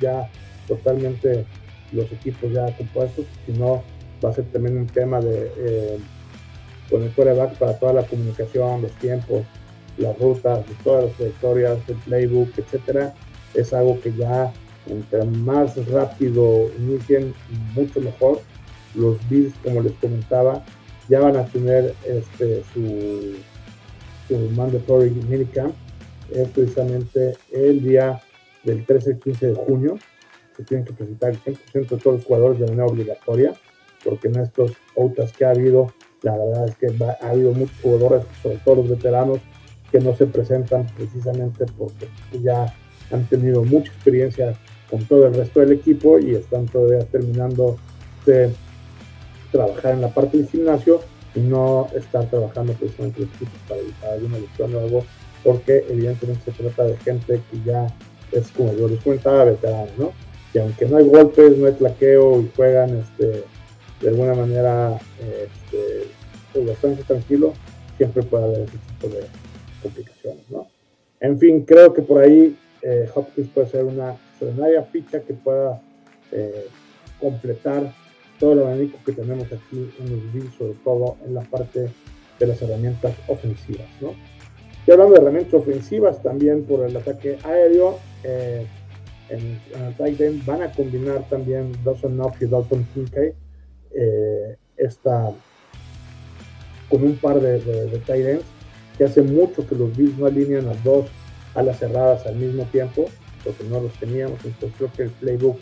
ya 0.00 0.28
totalmente 0.66 1.46
los 1.92 2.10
equipos 2.12 2.52
ya 2.52 2.66
compuestos, 2.76 3.24
si 3.46 3.52
no 3.52 3.82
va 4.22 4.30
a 4.30 4.34
ser 4.34 4.44
también 4.46 4.76
un 4.76 4.86
tema 4.86 5.20
de 5.20 5.50
eh, 5.56 5.98
con 6.90 7.02
el 7.02 7.10
quarterback 7.12 7.56
para 7.58 7.78
toda 7.78 7.92
la 7.92 8.02
comunicación, 8.04 8.82
los 8.82 8.92
tiempos, 8.92 9.44
las 9.96 10.18
rutas, 10.18 10.64
todas 10.84 11.04
las 11.04 11.12
trayectorias, 11.14 11.78
el 11.88 11.96
playbook, 11.96 12.50
etcétera, 12.56 13.14
es 13.54 13.72
algo 13.72 14.00
que 14.00 14.12
ya 14.14 14.52
entre 14.86 15.24
más 15.24 15.76
rápido 15.88 16.70
inicien, 16.78 17.34
mucho 17.74 18.00
mejor. 18.00 18.40
Los 18.94 19.16
Bills, 19.28 19.54
como 19.62 19.82
les 19.82 19.92
comentaba, 19.94 20.64
ya 21.08 21.20
van 21.20 21.36
a 21.36 21.44
tener 21.46 21.94
este, 22.06 22.62
su, 22.72 23.36
su 24.26 24.38
mandatory 24.50 25.10
minicamp. 25.10 25.74
Es 26.30 26.48
precisamente 26.48 27.36
el 27.52 27.82
día 27.82 28.20
del 28.64 28.84
13 28.84 29.10
al 29.12 29.18
15 29.18 29.46
de 29.46 29.54
junio. 29.54 29.98
Se 30.56 30.64
tienen 30.64 30.86
que 30.86 30.92
presentar 30.92 31.30
el 31.30 31.40
100% 31.42 31.72
de 31.72 31.96
todos 31.96 32.16
los 32.16 32.24
jugadores 32.24 32.58
de 32.58 32.66
manera 32.66 32.86
obligatoria, 32.86 33.54
porque 34.04 34.28
en 34.28 34.40
estos 34.40 34.72
OTAs 34.94 35.32
que 35.32 35.44
ha 35.44 35.50
habido, 35.50 35.92
la 36.22 36.36
verdad 36.36 36.68
es 36.68 36.76
que 36.76 37.04
ha 37.04 37.30
habido 37.30 37.52
muchos 37.52 37.76
jugadores, 37.80 38.24
sobre 38.42 38.56
todo 38.58 38.76
los 38.76 38.88
veteranos, 38.90 39.38
que 39.90 40.00
no 40.00 40.14
se 40.14 40.26
presentan 40.26 40.86
precisamente 40.96 41.64
porque 41.76 42.08
ya 42.42 42.74
han 43.10 43.24
tenido 43.26 43.64
mucha 43.64 43.90
experiencia 43.92 44.54
con 44.90 45.04
todo 45.04 45.26
el 45.26 45.34
resto 45.34 45.60
del 45.60 45.72
equipo 45.72 46.18
y 46.18 46.34
están 46.34 46.66
todavía 46.66 47.04
terminando 47.06 47.76
de 48.26 48.50
trabajar 49.50 49.94
en 49.94 50.02
la 50.02 50.08
parte 50.08 50.38
del 50.38 50.48
gimnasio 50.48 51.00
y 51.34 51.40
no 51.40 51.88
estar 51.94 52.28
trabajando 52.28 52.72
precisamente 52.74 53.20
los 53.20 53.30
equipos 53.30 53.60
para 53.68 53.80
evitar 53.80 54.12
alguna 54.12 54.38
lesión 54.38 54.74
o 54.74 54.78
algo, 54.78 55.04
porque 55.44 55.84
evidentemente 55.88 56.52
se 56.52 56.62
trata 56.62 56.84
de 56.84 56.96
gente 56.98 57.40
que 57.50 57.62
ya 57.64 57.86
es 58.32 58.50
como 58.50 58.74
yo 58.74 58.88
les 58.88 59.00
comentaba, 59.00 59.44
veterano, 59.44 59.90
¿no? 59.96 60.12
Y 60.52 60.58
aunque 60.58 60.86
no 60.86 60.96
hay 60.96 61.06
golpes, 61.06 61.56
no 61.56 61.66
hay 61.66 61.72
plaqueo 61.74 62.40
y 62.40 62.50
juegan 62.54 62.98
este, 62.98 63.44
de 64.00 64.08
alguna 64.08 64.34
manera 64.34 64.98
este, 65.20 65.78
pues 66.52 66.66
bastante 66.66 67.02
tranquilo, 67.04 67.54
siempre 67.96 68.22
puede 68.22 68.44
haber 68.44 68.60
ese 68.60 68.78
tipo 68.78 69.08
de 69.08 69.26
complicaciones, 69.82 70.50
¿no? 70.50 70.66
En 71.20 71.38
fin, 71.38 71.64
creo 71.64 71.92
que 71.92 72.02
por 72.02 72.22
ahí 72.22 72.56
eh, 72.82 73.08
Hopkins 73.14 73.48
puede 73.48 73.68
ser 73.68 73.84
una 73.84 74.12
extraordinaria 74.12 74.82
ficha 74.84 75.20
que 75.20 75.34
pueda 75.34 75.80
eh, 76.30 76.66
completar 77.20 77.92
todo 78.38 78.52
el 78.52 78.60
abanico 78.60 78.98
que 79.04 79.12
tenemos 79.12 79.46
aquí 79.46 79.90
en 79.98 80.10
los 80.10 80.32
Bills, 80.32 80.54
sobre 80.56 80.74
todo 80.84 81.16
en 81.26 81.34
la 81.34 81.42
parte 81.42 81.88
de 82.38 82.46
las 82.46 82.62
herramientas 82.62 83.14
ofensivas, 83.26 83.88
¿no? 84.00 84.14
Y 84.86 84.90
hablando 84.90 85.14
de 85.14 85.20
herramientas 85.20 85.54
ofensivas, 85.54 86.22
también 86.22 86.64
por 86.64 86.88
el 86.88 86.96
ataque 86.96 87.36
aéreo, 87.44 87.98
eh, 88.22 88.66
en, 89.28 89.60
el 89.74 89.94
tight 89.96 90.44
van 90.46 90.62
a 90.62 90.72
combinar 90.72 91.28
también 91.28 91.72
Dawson 91.84 92.14
Knox 92.14 92.40
y 92.40 92.46
Dalton 92.46 92.86
Kincaid, 92.94 93.32
eh, 93.90 94.56
esta, 94.76 95.32
con 96.88 97.02
un 97.02 97.16
par 97.16 97.40
de, 97.40 97.60
de, 97.60 97.98
tight 97.98 98.26
ends, 98.26 98.44
que 98.96 99.04
hace 99.04 99.22
mucho 99.22 99.66
que 99.66 99.74
los 99.74 99.96
Bills 99.96 100.18
no 100.18 100.26
alinean 100.26 100.66
las 100.66 100.82
dos 100.82 101.06
alas 101.54 101.78
cerradas 101.78 102.26
al 102.26 102.36
mismo 102.36 102.64
tiempo, 102.64 103.08
porque 103.44 103.64
no 103.64 103.80
los 103.80 103.92
teníamos, 103.94 104.44
entonces 104.44 104.72
creo 104.76 104.92
que 104.92 105.02
el 105.04 105.10
playbook 105.10 105.58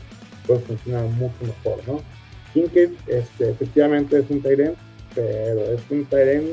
puede 0.46 0.60
funcionar 0.60 1.04
mucho 1.10 1.34
mejor, 1.42 1.78
¿no? 1.86 2.00
Kincaid, 2.54 2.90
este, 3.06 3.50
efectivamente 3.50 4.18
es 4.18 4.30
un 4.30 4.40
Tyrant, 4.40 4.76
pero 5.14 5.60
es 5.72 5.80
un 5.90 6.04
Tyrant 6.06 6.46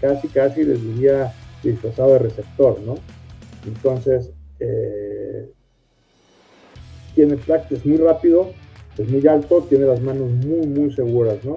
casi, 0.00 0.28
casi 0.28 0.64
les 0.64 0.82
diría 0.82 1.32
disfrazado 1.62 2.14
de 2.14 2.18
receptor, 2.20 2.80
¿no? 2.80 2.94
Entonces, 3.66 4.30
eh, 4.60 5.50
tiene 7.14 7.38
es 7.70 7.86
muy 7.86 7.98
rápido, 7.98 8.52
es 8.96 9.08
muy 9.08 9.26
alto, 9.26 9.66
tiene 9.68 9.84
las 9.84 10.00
manos 10.00 10.30
muy, 10.30 10.66
muy 10.66 10.92
seguras, 10.94 11.44
¿no? 11.44 11.56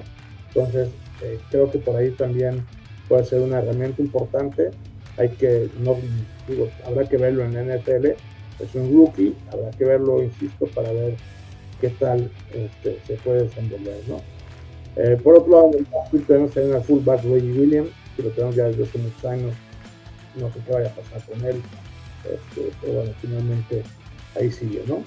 Entonces, 0.49 0.89
eh, 1.22 1.39
creo 1.50 1.72
que 1.72 1.79
por 1.79 1.96
ahí 1.96 2.12
también 2.12 2.65
puede 3.08 3.25
ser 3.25 3.41
una 3.41 3.60
herramienta 3.60 4.01
importante. 4.01 4.72
Hay 5.17 5.29
que, 5.29 5.70
no 5.79 5.98
digo, 6.48 6.70
habrá 6.86 7.08
que 7.08 7.17
verlo 7.17 7.43
en 7.43 7.51
NFL, 7.51 8.08
es 8.60 8.75
un 8.75 8.93
rookie, 8.93 9.36
habrá 9.51 9.72
que 9.72 9.86
verlo, 9.86 10.24
insisto, 10.24 10.65
para 10.67 10.91
ver 10.91 11.15
qué 11.79 11.89
tal 11.89 12.32
este, 12.53 13.00
se 13.05 13.15
puede 13.15 13.43
desenvolver, 13.43 14.00
¿no? 14.08 14.22
Eh, 14.96 15.17
por 15.24 15.36
otro 15.38 15.51
lado, 15.51 15.72
tenemos 16.27 16.51
también 16.51 16.75
al 16.75 16.84
fullback 16.84 17.24
Reggie 17.24 17.60
Williams, 17.60 17.89
que 18.15 18.24
lo 18.24 18.29
tenemos 18.29 18.55
ya 18.55 18.65
desde 18.65 18.84
hace 18.84 18.98
muchos 19.00 19.25
años, 19.25 19.53
no 20.36 20.51
sé 20.51 20.60
qué 20.65 20.72
vaya 20.72 20.89
a 20.89 20.96
pasar 20.96 21.24
con 21.25 21.46
él, 21.46 21.62
este, 22.24 22.72
pero 22.82 22.93
bueno, 22.93 23.12
finalmente 23.22 23.84
ahí 24.39 24.51
sigue, 24.51 24.84
¿no? 24.88 25.03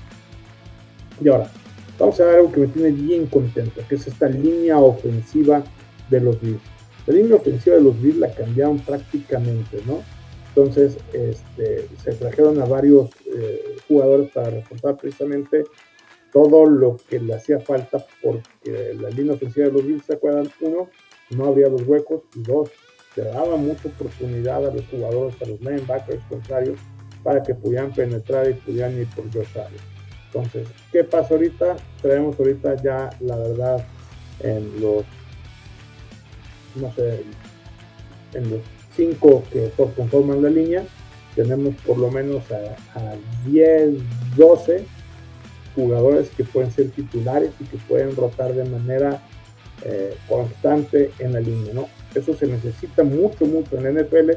Y 1.20 1.28
ahora, 1.28 1.50
vamos 1.98 2.20
a 2.20 2.24
ver 2.24 2.36
algo 2.36 2.52
que 2.52 2.60
me 2.60 2.66
tiene 2.68 2.90
bien 2.90 3.26
contento, 3.26 3.80
que 3.88 3.94
es 3.94 4.06
esta 4.06 4.28
línea 4.28 4.78
ofensiva 4.78 5.64
de 6.10 6.20
los 6.20 6.40
Bills. 6.40 6.60
La 7.06 7.14
línea 7.14 7.36
ofensiva 7.36 7.76
de 7.76 7.82
los 7.82 8.00
Bills 8.00 8.18
la 8.18 8.34
cambiaron 8.34 8.78
prácticamente, 8.80 9.80
¿no? 9.86 10.02
Entonces, 10.48 10.96
este, 11.12 11.86
se 12.02 12.12
trajeron 12.12 12.60
a 12.60 12.64
varios 12.64 13.10
eh, 13.26 13.76
jugadores 13.86 14.30
para 14.32 14.50
reforzar 14.50 14.96
precisamente 14.96 15.64
todo 16.32 16.66
lo 16.66 16.96
que 17.08 17.20
le 17.20 17.34
hacía 17.34 17.60
falta 17.60 18.04
porque 18.22 18.94
la 19.00 19.10
línea 19.10 19.34
ofensiva 19.34 19.66
de 19.66 19.72
los 19.72 19.86
Bills, 19.86 20.04
¿se 20.04 20.14
acuerdan? 20.14 20.50
Uno, 20.60 20.88
no 21.30 21.46
habría 21.46 21.68
los 21.68 21.82
huecos 21.82 22.22
y 22.34 22.42
dos, 22.42 22.70
se 23.14 23.22
daba 23.22 23.56
mucha 23.56 23.88
oportunidad 23.88 24.66
a 24.66 24.74
los 24.74 24.86
jugadores, 24.86 25.34
a 25.42 25.46
los 25.46 25.60
linebackers 25.60 26.22
contrarios, 26.28 26.78
para 27.22 27.42
que 27.42 27.54
pudieran 27.54 27.92
penetrar 27.92 28.48
y 28.50 28.54
pudieran 28.54 28.98
ir 28.98 29.08
por 29.16 29.24
Josh 29.32 29.58
Allen. 29.58 29.80
Entonces, 30.26 30.68
¿qué 30.92 31.02
pasa 31.04 31.34
ahorita? 31.34 31.76
Traemos 32.02 32.38
ahorita 32.38 32.76
ya, 32.82 33.10
la 33.20 33.36
verdad, 33.36 33.86
en 34.40 34.80
los, 34.80 35.04
no 36.76 36.92
sé, 36.94 37.22
en 38.34 38.50
los 38.50 38.60
cinco 38.94 39.42
que 39.52 39.70
conforman 39.96 40.42
la 40.42 40.50
línea, 40.50 40.84
tenemos 41.34 41.74
por 41.86 41.98
lo 41.98 42.10
menos 42.10 42.44
a, 42.50 42.98
a 42.98 43.14
10, 43.46 43.94
12 44.36 44.84
jugadores 45.74 46.30
que 46.30 46.44
pueden 46.44 46.70
ser 46.70 46.90
titulares 46.90 47.50
y 47.60 47.64
que 47.64 47.76
pueden 47.76 48.16
rotar 48.16 48.54
de 48.54 48.64
manera 48.64 49.22
eh, 49.84 50.16
constante 50.26 51.10
en 51.18 51.34
la 51.34 51.40
línea, 51.40 51.74
¿no? 51.74 51.86
Eso 52.14 52.34
se 52.34 52.46
necesita 52.46 53.04
mucho, 53.04 53.44
mucho 53.44 53.76
en 53.76 53.84
la 53.84 54.02
NFL 54.02 54.30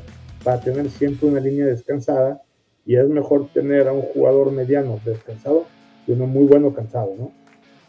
para 0.44 0.60
tener 0.60 0.90
siempre 0.90 1.30
una 1.30 1.40
línea 1.40 1.66
descansada 1.66 2.42
y 2.86 2.98
es 2.98 3.08
mejor 3.08 3.48
tener 3.54 3.88
a 3.88 3.94
un 3.94 4.02
jugador 4.02 4.52
mediano 4.52 5.00
descansado 5.06 5.66
que 6.06 6.12
uno 6.12 6.28
muy 6.28 6.46
bueno 6.46 6.74
cansado, 6.74 7.16
¿no? 7.18 7.32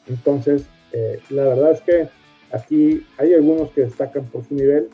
Entonces, 0.07 0.63
eh, 0.93 1.21
la 1.31 1.43
verdad 1.45 1.73
es 1.73 1.81
que 1.81 2.09
aquí 2.53 3.07
hay 3.19 3.35
algunos 3.35 3.71
que 3.71 3.83
destacan 3.83 4.25
por 4.27 4.45
su 4.45 4.55
nivel, 4.55 4.89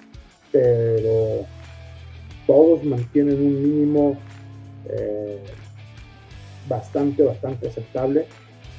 pero 0.52 1.46
todos 2.46 2.84
mantienen 2.84 3.34
un 3.34 3.62
mínimo 3.62 4.18
eh, 4.88 5.40
bastante, 6.68 7.22
bastante 7.22 7.68
aceptable 7.68 8.26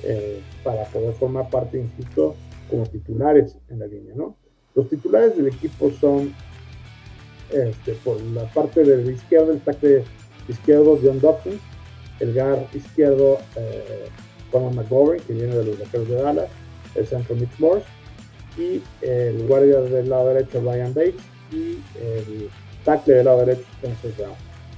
eh, 0.04 0.42
para 0.64 0.86
poder 0.86 1.14
formar 1.14 1.50
parte, 1.50 1.80
insisto, 1.80 2.36
como 2.70 2.86
titulares 2.86 3.58
en 3.70 3.80
la 3.80 3.88
línea, 3.88 4.14
¿no? 4.16 4.36
Los 4.76 4.90
titulares 4.90 5.36
del 5.36 5.48
equipo 5.48 5.92
son, 6.00 6.34
este, 7.52 7.94
por 8.04 8.22
la 8.22 8.44
parte 8.54 8.84
del 8.84 9.10
izquierdo, 9.10 9.52
el 9.52 9.62
tackle 9.62 10.04
izquierdo 10.48 11.00
John 11.02 11.20
Dawkins, 11.20 11.62
el 12.20 12.34
guard 12.34 12.64
izquierdo 12.74 13.40
eh, 13.56 14.08
Conor 14.52 14.74
McGovern, 14.74 15.22
que 15.24 15.34
viene 15.34 15.56
de 15.56 15.66
los 15.66 15.80
vaqueros 15.80 16.08
de 16.08 16.16
Dallas, 16.16 16.50
el 16.96 17.08
centro 17.08 17.36
Mitch 17.36 17.60
Morse, 17.60 17.86
y 18.58 18.82
el 19.02 19.48
guardia 19.48 19.82
del 19.82 20.10
lado 20.10 20.30
derecho 20.30 20.62
Ryan 20.62 20.94
Bates, 20.94 21.16
y 21.52 21.78
el 22.02 22.50
tackle 22.84 23.16
del 23.16 23.26
lado 23.26 23.46
derecho 23.46 23.64
Spencer 23.76 24.12
Brown. 24.18 24.36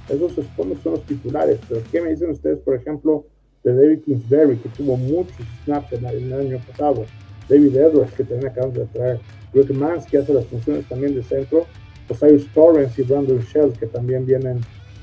Esos 0.08 0.32
se 0.32 0.42
supone 0.42 0.76
son 0.82 0.92
los 0.92 1.02
titulares, 1.04 1.58
pero 1.68 1.82
¿qué 1.90 2.00
me 2.00 2.10
dicen 2.10 2.30
ustedes, 2.30 2.58
por 2.58 2.74
ejemplo, 2.74 3.24
de 3.62 3.74
David 3.74 4.00
Kingsbury, 4.04 4.56
que 4.56 4.68
tuvo 4.70 4.96
muchos 4.96 5.36
snaps 5.64 5.92
en 5.92 6.04
el 6.04 6.32
año 6.32 6.60
pasado, 6.66 7.04
David 7.48 7.76
Edwards, 7.76 8.12
que 8.14 8.24
también 8.24 8.50
acabamos 8.50 8.76
de 8.76 8.86
traer, 8.86 9.20
Rick 9.52 9.70
Mans, 9.70 10.06
que 10.06 10.18
hace 10.18 10.32
las 10.32 10.46
funciones 10.46 10.88
también 10.88 11.14
de 11.14 11.22
centro, 11.22 11.66
Osiris 12.08 12.46
Torrance 12.52 13.00
y 13.00 13.04
Brandon 13.04 13.40
Shell, 13.40 13.72
que 13.72 13.86
también 13.86 14.26
vienen 14.26 14.60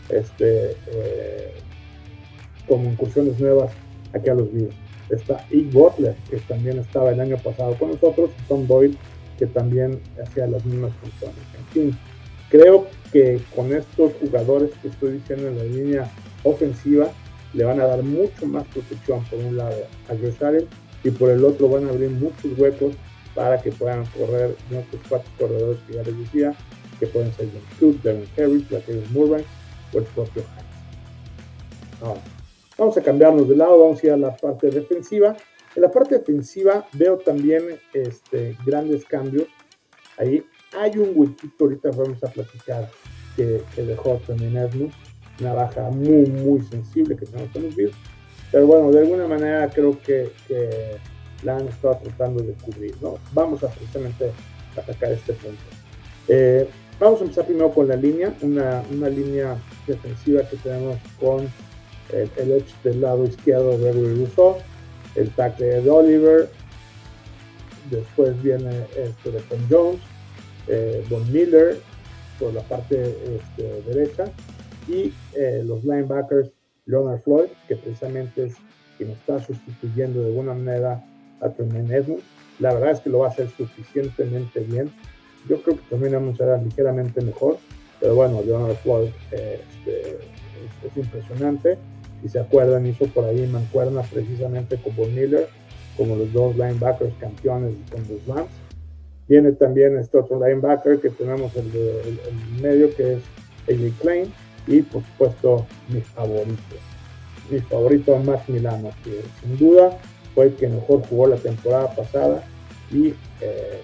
este, 0.09 0.71
eh, 0.87 1.53
con 2.67 2.85
incursiones 2.85 3.39
nuevas 3.39 3.71
aquí 4.13 4.29
a 4.29 4.33
los 4.33 4.51
videos. 4.51 4.75
Está 5.09 5.45
Ig 5.51 5.71
Butler, 5.71 6.15
que 6.29 6.37
también 6.37 6.79
estaba 6.79 7.11
el 7.11 7.19
año 7.19 7.37
pasado 7.37 7.75
con 7.75 7.91
nosotros, 7.91 8.31
Tom 8.47 8.67
Boyle, 8.67 8.97
que 9.37 9.45
también 9.45 10.01
hacía 10.21 10.47
las 10.47 10.65
mismas 10.65 10.91
funciones. 11.01 11.37
En 11.57 11.65
fin, 11.67 11.97
creo 12.49 12.87
que 13.11 13.39
con 13.55 13.73
estos 13.73 14.13
jugadores 14.19 14.71
que 14.81 14.89
estoy 14.89 15.13
diciendo 15.13 15.47
en 15.47 15.57
la 15.57 15.63
línea 15.63 16.11
ofensiva 16.43 17.11
le 17.53 17.63
van 17.63 17.79
a 17.79 17.85
dar 17.85 18.03
mucho 18.03 18.45
más 18.45 18.65
protección 18.67 19.23
por 19.25 19.39
un 19.39 19.57
lado 19.57 19.75
a 20.09 20.45
Allen 20.47 20.67
y 21.03 21.11
por 21.11 21.29
el 21.29 21.43
otro 21.45 21.69
van 21.69 21.87
a 21.87 21.89
abrir 21.89 22.09
muchos 22.09 22.57
huecos 22.57 22.93
para 23.33 23.61
que 23.61 23.71
puedan 23.71 24.05
correr 24.07 24.55
nuestros 24.69 25.01
cuatro 25.07 25.31
corredores 25.37 25.79
que 25.87 25.93
ya 25.93 26.03
les 26.03 26.17
decía, 26.17 26.53
que 26.99 27.07
pueden 27.07 27.31
ser 27.33 27.47
John 27.53 27.93
Cook, 27.93 28.01
Devin 28.01 28.27
Harris, 28.35 28.71
Latavius 28.71 29.11
Murray 29.11 29.45
o 29.93 29.99
el 29.99 30.03
propio 30.05 30.43
Hines. 32.01 32.36
Vamos 32.77 32.95
a 32.95 33.01
cambiarnos 33.01 33.49
de 33.49 33.55
lado, 33.55 33.79
vamos 33.79 34.03
a 34.03 34.05
ir 34.05 34.13
a 34.13 34.17
la 34.17 34.35
parte 34.35 34.69
defensiva. 34.69 35.35
En 35.75 35.81
la 35.81 35.91
parte 35.91 36.17
defensiva 36.17 36.87
veo 36.93 37.17
también 37.17 37.63
este, 37.93 38.55
grandes 38.65 39.03
cambios. 39.05 39.47
Ahí 40.17 40.45
hay 40.77 40.97
un 40.97 41.11
huequito, 41.15 41.65
ahorita 41.65 41.89
vamos 41.91 42.23
a 42.23 42.27
platicar, 42.27 42.89
que, 43.35 43.63
dejó 43.75 44.19
también 44.27 44.57
Edmund, 44.57 44.91
una 45.39 45.53
baja 45.53 45.89
muy, 45.89 46.27
muy 46.27 46.61
sensible 46.61 47.15
que 47.15 47.25
tenemos 47.25 47.55
en 47.55 47.63
los 47.63 47.75
Bills. 47.75 47.95
Pero 48.51 48.67
bueno, 48.67 48.91
de 48.91 48.99
alguna 48.99 49.27
manera 49.27 49.69
creo 49.69 49.99
que, 50.01 50.31
que 50.47 50.97
la 51.43 51.57
han 51.57 51.67
estado 51.67 51.99
tratando 52.03 52.43
de 52.43 52.53
cubrir, 52.53 52.95
¿no? 53.01 53.17
Vamos 53.33 53.63
a 53.63 53.69
precisamente 53.69 54.31
atacar 54.75 55.11
este 55.11 55.33
punto. 55.33 55.61
Eh, 56.27 56.69
vamos 56.99 57.21
a 57.21 57.23
empezar 57.23 57.45
primero 57.45 57.71
con 57.71 57.87
la 57.87 57.95
línea, 57.95 58.33
una, 58.41 58.83
una 58.91 59.09
línea 59.09 59.57
defensiva 59.85 60.43
que 60.43 60.57
tenemos 60.57 60.97
con 61.19 61.47
el, 62.13 62.29
el 62.37 62.51
edge 62.51 62.73
del 62.83 63.01
lado 63.01 63.25
izquierdo 63.25 63.77
Gregory 63.77 64.15
Rousseau, 64.15 64.57
el 65.15 65.29
tackle 65.31 65.81
de 65.81 65.89
Oliver, 65.89 66.49
después 67.89 68.41
viene 68.41 68.85
este 68.95 69.31
de 69.31 69.39
Tom 69.41 69.59
Jones, 69.69 70.01
eh, 70.67 71.05
Von 71.09 71.31
Miller 71.31 71.79
por 72.39 72.53
la 72.53 72.61
parte 72.61 73.15
este, 73.35 73.81
derecha 73.83 74.25
y 74.87 75.13
eh, 75.33 75.63
los 75.65 75.83
linebackers 75.83 76.51
Leonard 76.85 77.21
Floyd, 77.21 77.49
que 77.67 77.75
precisamente 77.75 78.45
es 78.45 78.55
quien 78.97 79.11
está 79.11 79.39
sustituyendo 79.43 80.21
de 80.21 80.27
alguna 80.27 80.53
manera 80.53 81.03
a 81.41 81.49
Tremaine 81.49 81.93
Edmonds. 81.93 82.23
La 82.59 82.73
verdad 82.73 82.91
es 82.91 83.01
que 83.01 83.09
lo 83.09 83.19
va 83.19 83.27
a 83.27 83.29
hacer 83.29 83.49
suficientemente 83.55 84.61
bien. 84.61 84.91
Yo 85.47 85.61
creo 85.61 85.77
que 85.77 85.83
también 85.89 86.13
vamos 86.13 86.39
a 86.41 86.45
ser 86.45 86.63
ligeramente 86.63 87.21
mejor, 87.21 87.57
pero 87.99 88.15
bueno, 88.15 88.41
Leonard 88.43 88.75
Floyd 88.77 89.09
este, 89.31 90.17
es, 90.83 90.97
impresionante. 90.97 91.77
Si 92.21 92.29
se 92.29 92.39
acuerdan, 92.39 92.85
hizo 92.85 93.05
por 93.07 93.25
ahí 93.25 93.45
mancuerna 93.47 94.01
precisamente 94.01 94.77
con 94.77 94.95
Von 94.95 95.13
Miller, 95.13 95.47
como 95.95 96.15
los 96.15 96.31
dos 96.33 96.55
linebackers 96.55 97.13
campeones 97.19 97.75
con 97.91 98.01
los 98.01 98.25
Rams. 98.27 98.51
Viene 99.27 99.51
también 99.53 99.97
este 99.97 100.17
otro 100.17 100.39
linebacker 100.39 100.99
que 100.99 101.09
tenemos 101.09 101.55
el, 101.55 101.71
de, 101.71 102.01
el, 102.01 102.61
medio, 102.61 102.95
que 102.95 103.13
es 103.13 103.23
AJ 103.67 103.99
Klein, 103.99 104.33
y 104.67 104.81
por 104.81 105.03
supuesto 105.03 105.65
mi 105.89 106.01
favorito, 106.01 106.75
mi 107.49 107.59
favorito 107.59 108.17
Max 108.19 108.47
Milano, 108.47 108.91
que 109.03 109.21
sin 109.41 109.57
duda 109.57 109.97
fue 110.33 110.45
el 110.45 110.55
que 110.55 110.67
mejor 110.67 111.05
jugó 111.07 111.27
la 111.27 111.37
temporada 111.37 111.93
pasada 111.93 112.43
y 112.91 113.13
eh, 113.41 113.81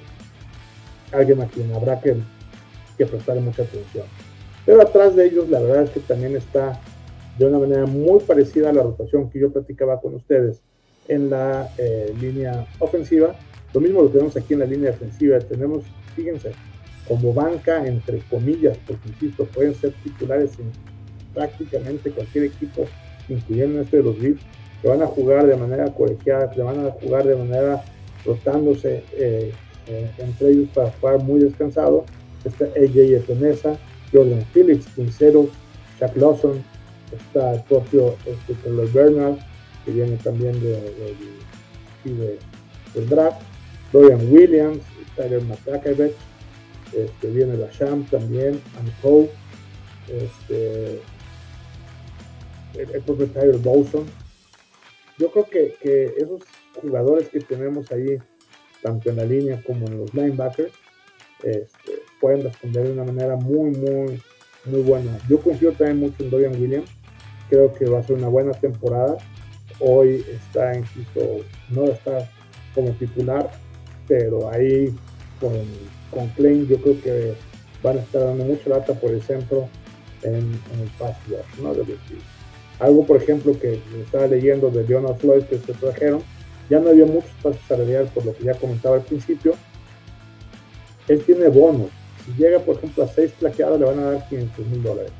alguien 1.11 1.41
a 1.41 1.47
quien 1.47 1.73
habrá 1.73 1.99
que, 1.99 2.15
que 2.97 3.05
prestarle 3.05 3.41
mucha 3.41 3.63
atención. 3.63 4.05
Pero 4.65 4.81
atrás 4.81 5.15
de 5.15 5.25
ellos, 5.25 5.49
la 5.49 5.59
verdad 5.59 5.83
es 5.83 5.89
que 5.89 5.99
también 5.99 6.35
está 6.37 6.79
de 7.37 7.45
una 7.45 7.59
manera 7.59 7.85
muy 7.85 8.19
parecida 8.19 8.69
a 8.69 8.73
la 8.73 8.83
rotación 8.83 9.29
que 9.29 9.39
yo 9.39 9.51
platicaba 9.51 9.99
con 9.99 10.15
ustedes 10.15 10.61
en 11.07 11.29
la 11.29 11.69
eh, 11.77 12.13
línea 12.19 12.67
ofensiva. 12.79 13.35
Lo 13.73 13.81
mismo 13.81 14.01
lo 14.03 14.09
tenemos 14.09 14.37
aquí 14.37 14.53
en 14.53 14.59
la 14.59 14.65
línea 14.65 14.91
defensiva. 14.91 15.39
Tenemos, 15.39 15.83
fíjense, 16.15 16.51
como 17.07 17.33
banca, 17.33 17.85
entre 17.85 18.19
comillas, 18.29 18.77
porque 18.85 19.09
insisto, 19.09 19.45
pueden 19.45 19.73
ser 19.75 19.93
titulares 20.03 20.57
en 20.59 20.71
prácticamente 21.33 22.11
cualquier 22.11 22.45
equipo, 22.45 22.85
incluyendo 23.27 23.81
este 23.81 23.97
de 23.97 24.03
los 24.03 24.19
Bills 24.19 24.41
que 24.81 24.89
van 24.89 25.01
a 25.01 25.07
jugar 25.07 25.47
de 25.47 25.55
manera 25.55 25.91
colegiada, 25.93 26.51
que 26.51 26.61
van 26.61 26.85
a 26.85 26.91
jugar 26.91 27.25
de 27.25 27.35
manera 27.35 27.83
rotándose 28.25 29.03
eh, 29.13 29.51
eh, 29.87 30.11
entre 30.17 30.49
ellos 30.49 30.69
para 30.73 30.91
jugar 30.91 31.19
muy 31.23 31.39
descansado. 31.39 32.05
Está 32.43 32.65
AJ 32.65 32.97
Epenesa, 33.15 33.77
Jordan 34.11 34.45
Phillips, 34.53 34.85
Pincero, 34.95 35.47
Chuck 35.99 36.15
Lawson, 36.17 36.63
está 37.15 37.53
el 37.53 37.63
propio 37.63 38.15
este, 38.25 38.53
Taylor 38.55 38.91
Bernard, 38.91 39.37
que 39.85 39.91
viene 39.91 40.17
también 40.17 40.59
de, 40.61 41.15
de, 42.03 42.39
del 42.93 43.09
draft, 43.09 43.41
Dorian 43.91 44.31
Williams, 44.31 44.79
Tyler 45.15 45.41
McCackevich, 45.43 46.13
este, 46.93 47.27
viene 47.29 47.57
la 47.57 47.69
Sham 47.71 48.05
también, 48.05 48.61
Cole, 49.01 49.29
este, 50.07 51.01
el, 52.75 52.89
el 52.93 53.01
propio 53.01 53.27
Tyler 53.27 53.61
Dawson, 53.61 54.05
yo 55.17 55.31
creo 55.31 55.45
que, 55.45 55.75
que, 55.81 56.13
esos 56.17 56.41
jugadores 56.75 57.29
que 57.29 57.39
tenemos 57.39 57.91
ahí, 57.91 58.17
tanto 58.81 59.09
en 59.09 59.17
la 59.17 59.25
línea 59.25 59.61
como 59.65 59.85
en 59.87 59.99
los 59.99 60.13
linebackers, 60.13 60.73
este, 61.43 62.01
pueden 62.19 62.43
responder 62.43 62.87
de 62.87 62.93
una 62.93 63.03
manera 63.03 63.35
muy, 63.35 63.71
muy, 63.71 64.21
muy 64.65 64.81
buena. 64.81 65.19
Yo 65.29 65.39
confío 65.39 65.71
también 65.73 65.99
mucho 65.99 66.23
en 66.23 66.29
Dorian 66.29 66.59
Williams. 66.59 66.89
Creo 67.53 67.71
que 67.71 67.85
va 67.85 67.99
a 67.99 68.03
ser 68.03 68.15
una 68.15 68.29
buena 68.29 68.51
temporada. 68.53 69.15
Hoy 69.79 70.25
está 70.27 70.75
incluso, 70.75 71.45
no 71.69 71.83
está 71.83 72.27
como 72.73 72.89
titular, 72.93 73.47
pero 74.07 74.49
ahí 74.49 74.91
con, 75.39 75.51
con 76.09 76.29
Klein 76.29 76.67
yo 76.67 76.81
creo 76.81 76.99
que 76.99 77.33
van 77.83 77.99
a 77.99 78.01
estar 78.01 78.23
dando 78.23 78.43
mucha 78.43 78.71
lata 78.71 78.95
por 78.95 79.11
el 79.11 79.21
centro 79.21 79.69
en, 80.23 80.33
en 80.33 80.79
el 80.81 80.89
pass 80.97 81.15
¿no? 81.61 81.75
De 81.75 81.85
algo, 82.79 83.05
por 83.05 83.17
ejemplo, 83.21 83.55
que 83.59 83.79
estaba 84.03 84.25
leyendo 84.25 84.71
de 84.71 84.87
Leonard 84.87 85.17
Floyd 85.17 85.43
que 85.43 85.59
se 85.59 85.73
trajeron, 85.73 86.23
ya 86.71 86.79
no 86.79 86.89
había 86.89 87.05
mucho 87.05 87.27
espacio 87.27 87.61
salarial, 87.67 88.09
por 88.15 88.25
lo 88.25 88.35
que 88.35 88.45
ya 88.45 88.55
comentaba 88.55 88.95
al 88.95 89.03
principio. 89.03 89.53
Él 91.07 91.21
tiene 91.23 91.49
bonos. 91.49 91.91
Si 92.25 92.31
llega, 92.31 92.57
por 92.57 92.77
ejemplo, 92.77 93.03
a 93.03 93.07
seis 93.07 93.31
plaqueados, 93.37 93.79
le 93.79 93.85
van 93.85 93.99
a 93.99 94.11
dar 94.13 94.27
500 94.27 94.65
mil 94.65 94.81
dólares. 94.81 95.11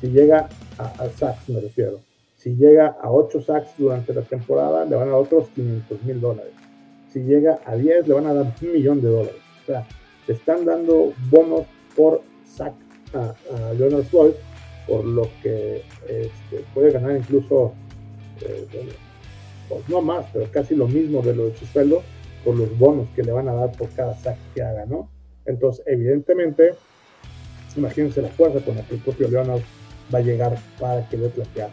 Si 0.00 0.06
llega 0.06 0.48
a, 0.78 1.04
a, 1.04 1.10
sacks, 1.10 1.48
me 1.48 1.60
refiero. 1.60 2.00
Si 2.36 2.56
llega 2.56 2.96
a 3.00 3.10
8 3.10 3.40
sacks 3.40 3.70
durante 3.78 4.12
la 4.12 4.22
temporada, 4.22 4.84
le 4.84 4.96
van 4.96 5.08
a 5.08 5.12
dar 5.12 5.20
otros 5.20 5.48
500 5.54 6.02
mil 6.02 6.20
dólares. 6.20 6.52
Si 7.12 7.20
llega 7.20 7.60
a 7.64 7.76
10, 7.76 8.08
le 8.08 8.14
van 8.14 8.26
a 8.26 8.34
dar 8.34 8.52
un 8.60 8.72
millón 8.72 9.00
de 9.00 9.08
dólares. 9.08 9.40
O 9.62 9.66
sea, 9.66 9.86
le 10.26 10.34
están 10.34 10.64
dando 10.64 11.12
bonos 11.30 11.66
por 11.96 12.22
sack 12.44 12.74
a, 13.14 13.34
a 13.54 13.72
Leonard 13.74 14.04
Floyd 14.04 14.34
por 14.86 15.04
lo 15.04 15.28
que 15.42 15.82
este, 16.08 16.64
puede 16.74 16.90
ganar 16.92 17.16
incluso, 17.16 17.72
eh, 18.42 18.66
pues 19.68 19.88
no 19.88 20.02
más, 20.02 20.26
pero 20.32 20.50
casi 20.50 20.74
lo 20.74 20.86
mismo 20.86 21.22
de 21.22 21.34
lo 21.34 21.46
de 21.46 21.56
su 21.56 21.66
sueldo 21.66 22.02
por 22.44 22.56
los 22.56 22.76
bonos 22.78 23.08
que 23.16 23.22
le 23.22 23.32
van 23.32 23.48
a 23.48 23.54
dar 23.54 23.72
por 23.72 23.88
cada 23.90 24.14
sack 24.16 24.36
que 24.54 24.62
haga, 24.62 24.84
¿no? 24.84 25.08
Entonces, 25.46 25.84
evidentemente, 25.86 26.74
imagínense 27.76 28.20
la 28.20 28.28
fuerza 28.28 28.60
con 28.64 28.76
la 28.76 28.82
que 28.82 28.94
el 28.94 29.00
propio 29.00 29.28
Leonard 29.28 29.62
va 30.12 30.18
a 30.18 30.22
llegar 30.22 30.58
para 30.78 31.08
que 31.08 31.16
le 31.16 31.28
platear. 31.28 31.70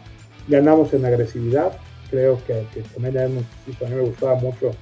Ganamos 0.48 0.92
en 0.92 1.04
agresividad, 1.04 1.72
creo 2.10 2.38
que, 2.46 2.66
que 2.74 2.82
también 2.82 3.18
a 3.18 3.28
mí 3.28 3.44
me 3.90 4.00
gustaba 4.00 4.34
mucho 4.36 4.72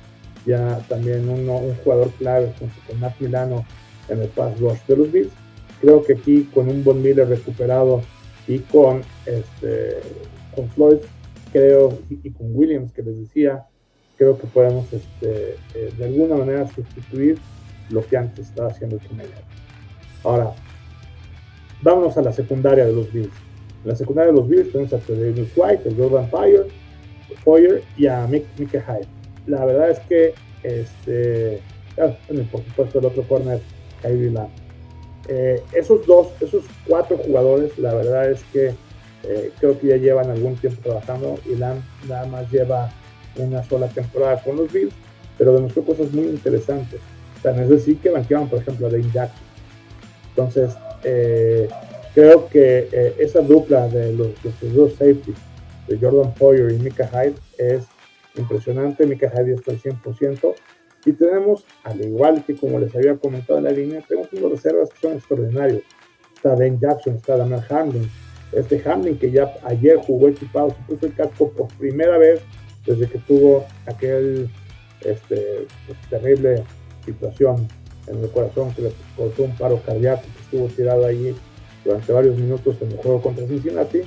ya 0.47 0.79
también 0.89 1.29
uno, 1.29 1.57
un 1.57 1.75
jugador 1.77 2.11
clave 2.13 2.53
junto 2.59 2.75
con 2.87 3.01
Matt 3.01 3.21
Milano 3.21 3.65
en 4.09 4.23
el 4.23 4.29
pass 4.29 4.59
rush 4.59 4.79
de 4.89 4.97
los 4.97 5.13
Bills. 5.13 5.33
Creo 5.81 6.03
que 6.03 6.15
aquí 6.15 6.49
con 6.55 6.69
un 6.69 6.85
Von 6.85 7.03
Miller 7.03 7.29
recuperado 7.29 8.03
y 8.47 8.59
con, 8.59 9.03
este, 9.27 10.01
con 10.55 10.69
Floyd, 10.71 10.99
creo, 11.53 11.99
y, 12.09 12.31
con 12.31 12.55
Williams, 12.55 12.93
que 12.93 13.03
les 13.03 13.19
decía, 13.19 13.65
creo 14.17 14.39
que 14.39 14.47
podemos 14.47 14.93
este, 14.93 15.57
eh, 15.75 15.93
de 15.97 16.05
alguna 16.05 16.37
manera 16.37 16.67
sustituir 16.69 17.39
lo 17.91 18.07
que 18.07 18.17
antes 18.17 18.49
estaba 18.49 18.69
haciendo 18.69 18.97
el 18.97 19.03
Ahora, 20.23 20.53
vámonos 21.83 22.17
a 22.17 22.23
la 22.23 22.33
secundaria 22.33 22.87
de 22.87 22.93
los 22.93 23.13
Bills. 23.13 23.33
En 23.85 23.91
la 23.91 23.97
secundaria 23.97 24.33
de 24.33 24.39
los 24.39 24.49
Bills 24.49 24.73
tenemos 24.73 24.93
a 24.93 24.99
David 24.99 25.45
White, 25.57 25.89
el 25.89 25.97
Jordan 25.97 26.29
Foyer 27.43 27.83
y 27.97 28.07
a 28.07 28.27
Mick, 28.27 28.45
Hyde. 28.57 29.07
La 29.47 29.65
verdad 29.65 29.91
es 29.91 30.01
que, 30.01 30.35
este, 30.63 31.61
por 32.51 32.63
supuesto, 32.65 32.99
el 32.99 33.07
otro 33.07 33.23
corner, 33.27 33.61
Kyrie 34.03 34.31
Lamb. 34.31 34.51
Eh, 35.29 35.63
esos 35.73 36.07
dos, 36.07 36.29
esos 36.41 36.65
cuatro 36.87 37.17
jugadores, 37.19 37.79
la 37.79 37.95
verdad 37.95 38.31
es 38.31 38.43
que 38.53 38.75
eh, 39.23 39.53
creo 39.61 39.79
que 39.79 39.89
ya 39.89 39.97
llevan 39.97 40.31
algún 40.31 40.57
tiempo 40.57 40.81
trabajando. 40.83 41.39
y 41.47 41.55
nada 41.57 42.27
más 42.27 42.51
lleva 42.51 42.91
una 43.37 43.63
sola 43.65 43.89
temporada 43.89 44.43
con 44.43 44.57
los 44.57 44.73
Bills, 44.73 44.95
pero 45.39 45.55
demostró 45.55 45.83
cosas 45.85 46.13
muy 46.13 46.27
interesantes. 46.27 47.01
Tan 47.43 47.59
es 47.61 47.69
decir 47.69 47.99
que 47.99 48.11
banqueaban, 48.11 48.49
por 48.49 48.61
ejemplo, 48.61 48.87
a 48.87 48.91
Dane 48.91 49.11
Jackson. 49.13 49.43
Entonces, 50.31 50.77
eh, 51.05 51.69
creo 52.15 52.49
que 52.49 53.15
esa 53.19 53.41
dupla 53.41 53.89
de 53.89 54.13
los, 54.13 54.31
dos 54.75 54.93
safeties, 54.93 55.37
de 55.89 55.99
Jordan 55.99 56.33
Poyer 56.35 56.71
y 56.73 56.79
Mika 56.79 57.09
Hyde, 57.09 57.35
es 57.59 57.85
impresionante. 58.37 59.07
Mika 59.07 59.31
Hyde 59.31 59.55
está 59.55 59.73
al 59.73 59.81
100%. 59.81 60.55
Y 61.07 61.13
tenemos, 61.13 61.65
al 61.83 62.01
igual 62.05 62.45
que 62.45 62.55
como 62.55 62.79
les 62.79 62.95
había 62.95 63.17
comentado 63.17 63.59
en 63.59 63.65
la 63.65 63.71
línea, 63.71 64.03
tenemos 64.07 64.33
unos 64.33 64.53
reservas 64.53 64.91
que 64.91 65.01
son 65.01 65.17
extraordinarios. 65.17 65.83
Está 66.35 66.55
Ben 66.55 66.79
Jackson, 66.79 67.17
está 67.17 67.37
Daniel 67.37 67.63
Hamlin, 67.71 68.11
Este 68.53 68.83
Hamlin 68.85 69.19
que 69.19 69.31
ya 69.31 69.55
ayer 69.65 69.97
jugó 69.97 70.29
equipado, 70.29 70.71
se 70.71 70.95
puso 70.95 71.07
el 71.07 71.15
casco 71.15 71.51
por 71.51 71.69
primera 71.79 72.19
vez 72.19 72.41
desde 72.85 73.09
que 73.09 73.19
tuvo 73.19 73.65
aquel 73.87 74.51
este, 75.03 75.67
terrible 76.09 76.63
situación 77.05 77.69
en 78.11 78.23
el 78.23 78.31
corazón 78.31 78.73
que 78.75 78.83
le 78.83 78.93
causó 79.17 79.45
un 79.45 79.57
paro 79.57 79.81
cardíaco 79.85 80.23
que 80.23 80.43
estuvo 80.43 80.67
tirado 80.69 81.07
ahí 81.07 81.35
durante 81.85 82.13
varios 82.13 82.37
minutos 82.37 82.77
en 82.81 82.93
el 82.93 82.99
juego 82.99 83.23
contra 83.23 83.47
Cincinnati, 83.47 84.01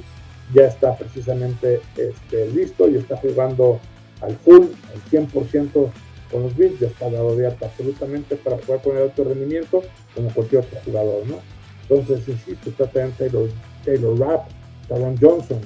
ya 0.54 0.66
está 0.66 0.96
precisamente 0.96 1.82
este, 1.98 2.48
listo 2.50 2.90
y 2.90 2.98
está 2.98 3.18
jugando 3.18 3.80
al 4.22 4.36
full, 4.38 4.68
al 4.92 5.02
100% 5.12 5.92
con 6.32 6.44
los 6.44 6.56
Bills, 6.56 6.80
ya 6.80 6.88
está 6.88 7.10
dado 7.10 7.36
de 7.36 7.48
alta 7.48 7.68
absolutamente 7.68 8.36
para 8.36 8.58
poder 8.58 8.82
poner 8.82 9.04
alto 9.04 9.24
rendimiento 9.24 9.84
como 10.16 10.34
cualquier 10.34 10.62
otro 10.62 10.80
jugador, 10.86 11.28
¿no? 11.28 11.40
Entonces, 11.84 12.28
insisto, 12.28 12.70
está 12.70 12.88
también 12.88 13.16
Taylor, 13.18 13.50
Taylor 13.84 14.20
Rapp, 14.20 14.48
Taron 14.88 15.18
Johnson, 15.20 15.60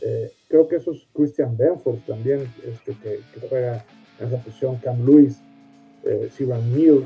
eh, 0.00 0.30
creo 0.48 0.68
que 0.68 0.76
esos 0.76 1.06
Christian 1.14 1.56
Benford 1.56 1.98
también, 2.06 2.52
este, 2.64 2.94
que, 3.02 3.20
juega 3.48 3.84
en 4.20 4.28
esa 4.28 4.36
posición, 4.38 4.76
Cam 4.76 5.04
Lewis, 5.04 5.38
eh, 6.04 6.30
Neal, 6.38 7.04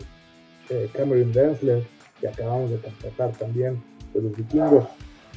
eh, 0.70 0.88
Cameron 0.92 1.32
Densler, 1.32 1.84
que 2.20 2.28
acabamos 2.28 2.70
de 2.70 2.78
contratar 2.78 3.32
también 3.32 3.82
de 4.14 4.22
los 4.22 4.36
vikingos. 4.36 4.84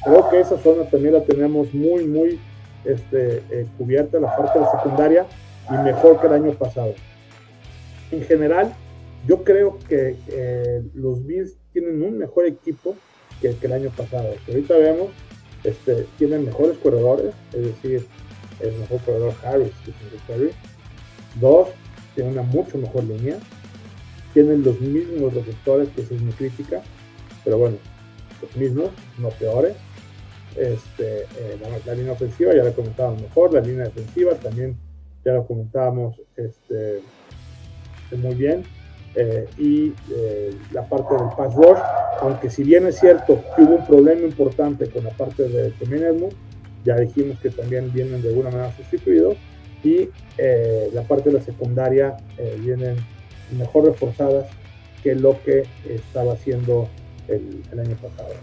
Creo 0.04 0.28
que 0.30 0.40
esa 0.40 0.58
zona 0.58 0.84
también 0.90 1.14
la 1.14 1.22
tenemos 1.22 1.72
muy, 1.72 2.06
muy 2.06 2.40
este, 2.84 3.42
eh, 3.50 3.66
cubierta, 3.78 4.18
la 4.18 4.36
parte 4.36 4.58
de 4.58 4.64
la 4.64 4.70
secundaria, 4.70 5.26
y 5.70 5.74
mejor 5.84 6.20
que 6.20 6.26
el 6.26 6.32
año 6.32 6.52
pasado. 6.52 6.94
En 8.10 8.22
general, 8.24 8.74
yo 9.26 9.44
creo 9.44 9.78
que 9.88 10.16
los 10.94 11.24
Bills 11.24 11.56
tienen 11.72 12.02
un 12.02 12.18
mejor 12.18 12.46
equipo 12.46 12.96
que, 13.40 13.56
el 13.60 13.72
año 13.72 13.90
pasado. 13.90 14.34
ahorita 14.48 14.76
vemos, 14.76 15.10
este, 15.64 16.06
tienen 16.18 16.44
mejores 16.44 16.76
corredores, 16.78 17.34
es 17.52 17.62
decir, 17.62 18.06
el 18.60 18.72
mejor 18.78 19.00
corredor 19.00 19.34
Harris 19.44 19.72
que 19.84 19.92
Terry. 20.26 20.50
Dos, 21.40 21.68
tienen 22.14 22.34
una 22.34 22.42
mucho 22.42 22.78
mejor 22.78 23.04
línea. 23.04 23.36
Tienen 24.32 24.62
los 24.62 24.80
mismos 24.80 25.34
receptores, 25.34 25.88
que 25.90 26.02
es 26.02 26.10
mi 26.10 26.32
crítica, 26.32 26.82
pero 27.44 27.58
bueno, 27.58 27.76
los 28.40 28.56
mismos, 28.56 28.90
no 29.18 29.28
peores. 29.30 29.74
Este, 30.56 31.22
eh, 31.22 31.58
la, 31.86 31.94
línea 31.94 32.12
ofensiva 32.12 32.54
ya 32.54 32.62
la 32.62 32.72
comentábamos 32.72 33.22
mejor, 33.22 33.54
la 33.54 33.60
línea 33.60 33.84
defensiva 33.84 34.34
también 34.34 34.76
ya 35.24 35.32
la 35.32 35.42
comentábamos 35.44 36.20
este, 36.36 37.00
muy 38.16 38.34
bien. 38.34 38.64
Eh, 39.14 39.46
y 39.58 39.92
eh, 40.14 40.54
la 40.72 40.86
parte 40.88 41.14
del 41.14 41.28
pass 41.36 41.54
rush, 41.54 41.78
aunque 42.20 42.48
si 42.48 42.64
bien 42.64 42.86
es 42.86 42.98
cierto 42.98 43.42
que 43.54 43.62
hubo 43.62 43.76
un 43.76 43.86
problema 43.86 44.22
importante 44.22 44.88
con 44.88 45.04
la 45.04 45.10
parte 45.10 45.48
de 45.48 45.70
Temin 45.72 46.30
ya 46.82 46.96
dijimos 46.96 47.38
que 47.40 47.50
también 47.50 47.92
vienen 47.92 48.22
de 48.22 48.28
alguna 48.28 48.50
manera 48.50 48.74
sustituidos, 48.74 49.36
y 49.84 50.08
la 50.92 51.02
parte 51.02 51.30
de 51.30 51.38
la 51.38 51.44
secundaria 51.44 52.16
vienen 52.60 52.96
mejor 53.52 53.86
reforzadas 53.86 54.46
que 55.02 55.14
lo 55.14 55.40
que 55.42 55.64
estaba 55.88 56.34
haciendo 56.34 56.88
el, 57.28 57.62
año 57.78 57.96
pasado. 57.96 58.34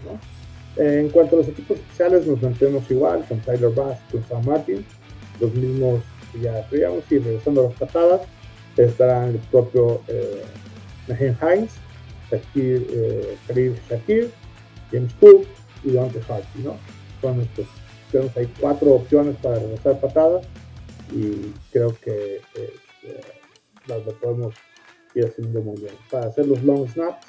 En 0.76 1.08
cuanto 1.10 1.36
a 1.36 1.38
los 1.40 1.48
equipos 1.48 1.78
especiales, 1.78 2.26
nos 2.26 2.42
mantenemos 2.42 2.90
igual 2.90 3.24
con 3.28 3.40
Tyler 3.40 3.70
Bass, 3.70 3.98
con 4.10 4.24
Sam 4.28 4.44
Martin, 4.44 4.84
los 5.40 5.52
mismos 5.54 6.00
que 6.32 6.40
ya 6.40 6.66
teníamos, 6.68 7.04
y 7.10 7.18
regresando 7.18 7.62
a 7.62 7.64
las 7.70 7.74
patadas, 7.74 8.20
estarán 8.76 9.30
el 9.30 9.38
propio 9.50 10.00
eh, 10.08 10.42
Naheem 11.08 11.36
Hines, 11.42 11.72
Shakir, 12.30 12.86
eh, 12.90 13.36
Shakir, 13.88 14.30
James 14.92 15.12
Cook 15.14 15.46
y 15.84 15.92
Dante 15.92 16.20
Harty, 16.28 16.60
¿no? 16.62 16.76
Son. 17.20 17.46
Tenemos 18.10 18.36
ahí 18.36 18.52
cuatro 18.58 18.94
opciones 18.94 19.36
para 19.36 19.56
regresar 19.56 20.00
patadas 20.00 20.44
y 21.12 21.52
creo 21.70 21.94
que 22.00 22.40
eh, 22.56 22.74
las 23.86 24.00
podemos 24.14 24.54
ir 25.14 25.26
haciendo 25.26 25.60
muy 25.62 25.76
bien. 25.76 25.94
Para 26.10 26.26
hacer 26.26 26.46
los 26.46 26.62
long 26.62 26.88
snaps, 26.88 27.26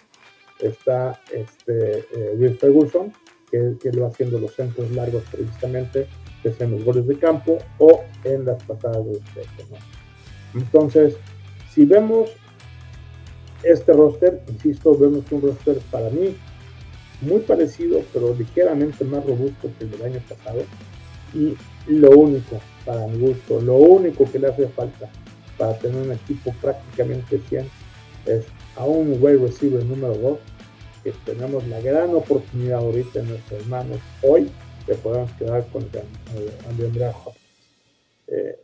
está 0.60 1.20
este, 1.32 2.00
eh, 2.00 2.36
Will 2.38 2.58
Ferguson, 2.58 3.12
que, 3.50 3.76
que 3.82 3.92
lo 3.92 4.04
va 4.04 4.08
haciendo 4.10 4.40
los 4.40 4.54
centros 4.54 4.92
largos 4.92 5.24
precisamente, 5.32 6.08
que 6.42 6.52
sea 6.52 6.68
en 6.68 6.74
los 6.74 6.84
goles 6.84 7.08
de 7.08 7.18
campo 7.18 7.58
o 7.80 8.04
en 8.24 8.46
las 8.46 8.64
patadas 8.64 9.06
de 9.06 9.12
despeje. 9.12 9.66
Entonces, 10.54 11.16
si 11.74 11.86
vemos 11.86 12.32
este 13.64 13.94
roster, 13.94 14.42
insisto, 14.48 14.98
vemos 14.98 15.24
un 15.32 15.42
roster 15.42 15.78
para 15.92 16.10
mí 16.10 16.36
muy 17.22 17.42
parecido, 17.42 18.02
pero 18.12 18.34
ligeramente 18.34 19.04
más 19.06 19.26
robusto 19.26 19.70
que 19.78 19.86
el 19.86 19.92
del 19.92 20.04
año 20.04 20.22
pasado. 20.28 20.64
Y 21.34 21.56
lo 21.88 22.10
único, 22.12 22.60
para 22.86 23.08
mi 23.08 23.20
gusto, 23.20 23.62
lo 23.62 23.76
único 23.76 24.30
que 24.30 24.40
le 24.40 24.48
hace 24.48 24.68
falta 24.68 25.10
para 25.62 25.78
tener 25.78 26.02
un 26.02 26.12
equipo 26.12 26.52
prácticamente 26.60 27.40
100 27.48 27.70
es 28.26 28.46
a 28.76 28.84
un 28.84 29.12
wide 29.22 29.38
receiver 29.38 29.86
número 29.86 30.16
2 30.16 30.40
que 31.04 31.14
tenemos 31.24 31.68
la 31.68 31.80
gran 31.82 32.16
oportunidad 32.16 32.80
ahorita 32.80 33.20
en 33.20 33.30
nuestras 33.30 33.68
manos 33.68 34.00
hoy 34.24 34.50
de 34.88 34.96
podamos 34.96 35.32
quedar 35.34 35.64
con 35.68 35.88
Andrea 36.68 37.12
Hopkins. 37.12 37.38
Eh, 38.28 38.60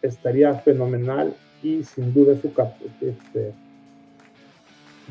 estaría 0.00 0.54
fenomenal 0.54 1.36
y 1.62 1.84
sin 1.84 2.14
duda 2.14 2.34
su 2.40 2.48
este, 2.48 3.52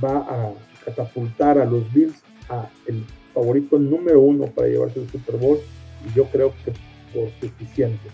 va 0.03 0.17
a 0.17 0.53
catapultar 0.85 1.59
a 1.59 1.65
los 1.65 1.93
Bills 1.93 2.23
a 2.49 2.67
el 2.87 3.05
favorito 3.35 3.77
número 3.77 4.21
uno 4.21 4.47
para 4.47 4.69
llevarse 4.69 5.01
el 5.01 5.09
Super 5.11 5.35
Bowl 5.37 5.59
y 6.03 6.15
yo 6.15 6.25
creo 6.31 6.51
que 6.65 6.73
por 7.13 7.29
suficiente 7.39 8.09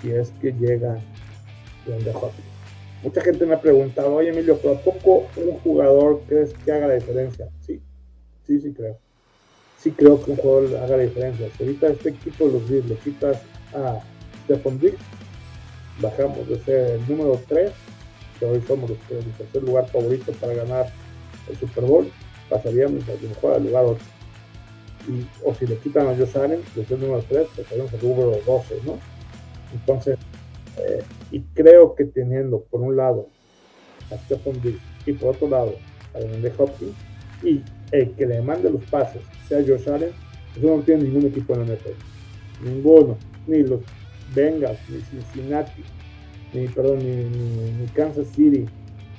si 0.00 0.12
es 0.12 0.30
que 0.40 0.52
llega 0.52 1.00
Andrea 1.92 2.16
Hopkins. 2.16 2.51
Mucha 3.02 3.20
gente 3.20 3.44
me 3.46 3.54
ha 3.54 3.60
preguntado, 3.60 4.14
oye 4.14 4.28
Emilio, 4.28 4.58
¿pero 4.58 4.74
a 4.74 4.80
poco 4.80 5.26
un 5.36 5.58
jugador 5.58 6.22
crees 6.28 6.54
que 6.64 6.70
haga 6.70 6.86
la 6.86 6.94
diferencia? 6.94 7.48
Sí, 7.66 7.80
sí, 8.46 8.60
sí 8.60 8.72
creo. 8.72 8.96
Sí 9.78 9.90
creo 9.90 10.22
que 10.22 10.30
un 10.30 10.36
jugador 10.36 10.76
haga 10.76 10.96
la 10.96 11.02
diferencia. 11.02 11.48
Si 11.56 11.64
ahorita 11.64 11.88
este 11.88 12.10
equipo 12.10 12.46
los 12.46 12.68
Bills 12.68 12.86
le 12.86 12.94
quitas 12.96 13.42
a 13.74 13.98
Stephon 14.44 14.78
Diggs, 14.78 14.98
bajamos 16.00 16.48
de 16.48 16.60
ser 16.60 16.90
el 16.92 17.08
número 17.08 17.40
3, 17.48 17.72
que 18.38 18.46
hoy 18.46 18.62
somos 18.68 18.90
los, 18.90 18.98
el 19.10 19.32
tercer 19.32 19.62
lugar 19.64 19.88
favorito 19.88 20.30
para 20.32 20.54
ganar 20.54 20.86
el 21.50 21.56
Super 21.56 21.84
Bowl, 21.84 22.08
pasaríamos 22.48 23.02
a 23.08 23.14
lo 23.20 23.28
mejor 23.28 23.54
al 23.54 23.64
lugar 23.64 23.84
8. 23.84 24.00
Y, 25.08 25.26
o 25.44 25.52
si 25.54 25.66
le 25.66 25.76
quitan 25.78 26.06
a 26.06 26.16
Josh 26.16 26.38
Allen, 26.38 26.60
de 26.76 26.84
ser 26.84 26.98
el 26.98 27.08
número 27.08 27.24
3, 27.28 27.48
pasaríamos 27.56 27.92
al 27.92 28.02
número 28.02 28.38
12, 28.46 28.80
¿no? 28.84 28.98
Entonces, 29.72 30.16
eh, 30.78 31.02
y 31.32 31.40
creo 31.54 31.94
que 31.94 32.04
teniendo 32.04 32.60
por 32.60 32.82
un 32.82 32.96
lado 32.96 33.26
a 34.10 34.18
Stephen 34.18 34.60
Diggs 34.62 34.80
y 35.06 35.12
por 35.14 35.34
otro 35.34 35.48
lado 35.48 35.74
a 36.14 36.18
Demende 36.18 36.52
Hopkins 36.56 36.94
y 37.42 37.62
el 37.90 38.10
que 38.12 38.26
le 38.26 38.40
mande 38.42 38.70
los 38.70 38.82
pases 38.84 39.22
sea 39.48 39.64
Josh 39.66 39.88
Allen, 39.88 40.10
eso 40.56 40.76
no 40.76 40.82
tiene 40.82 41.04
ningún 41.04 41.26
equipo 41.26 41.54
en 41.54 41.60
la 41.60 41.74
NFL. 41.74 42.64
Ninguno. 42.64 43.16
Ni 43.46 43.62
los 43.62 43.80
Bengals, 44.34 44.78
ni 44.88 45.00
Cincinnati, 45.00 45.82
ni, 46.52 46.68
perdón, 46.68 47.00
ni, 47.00 47.86
Kansas 47.88 48.28
City, 48.28 48.66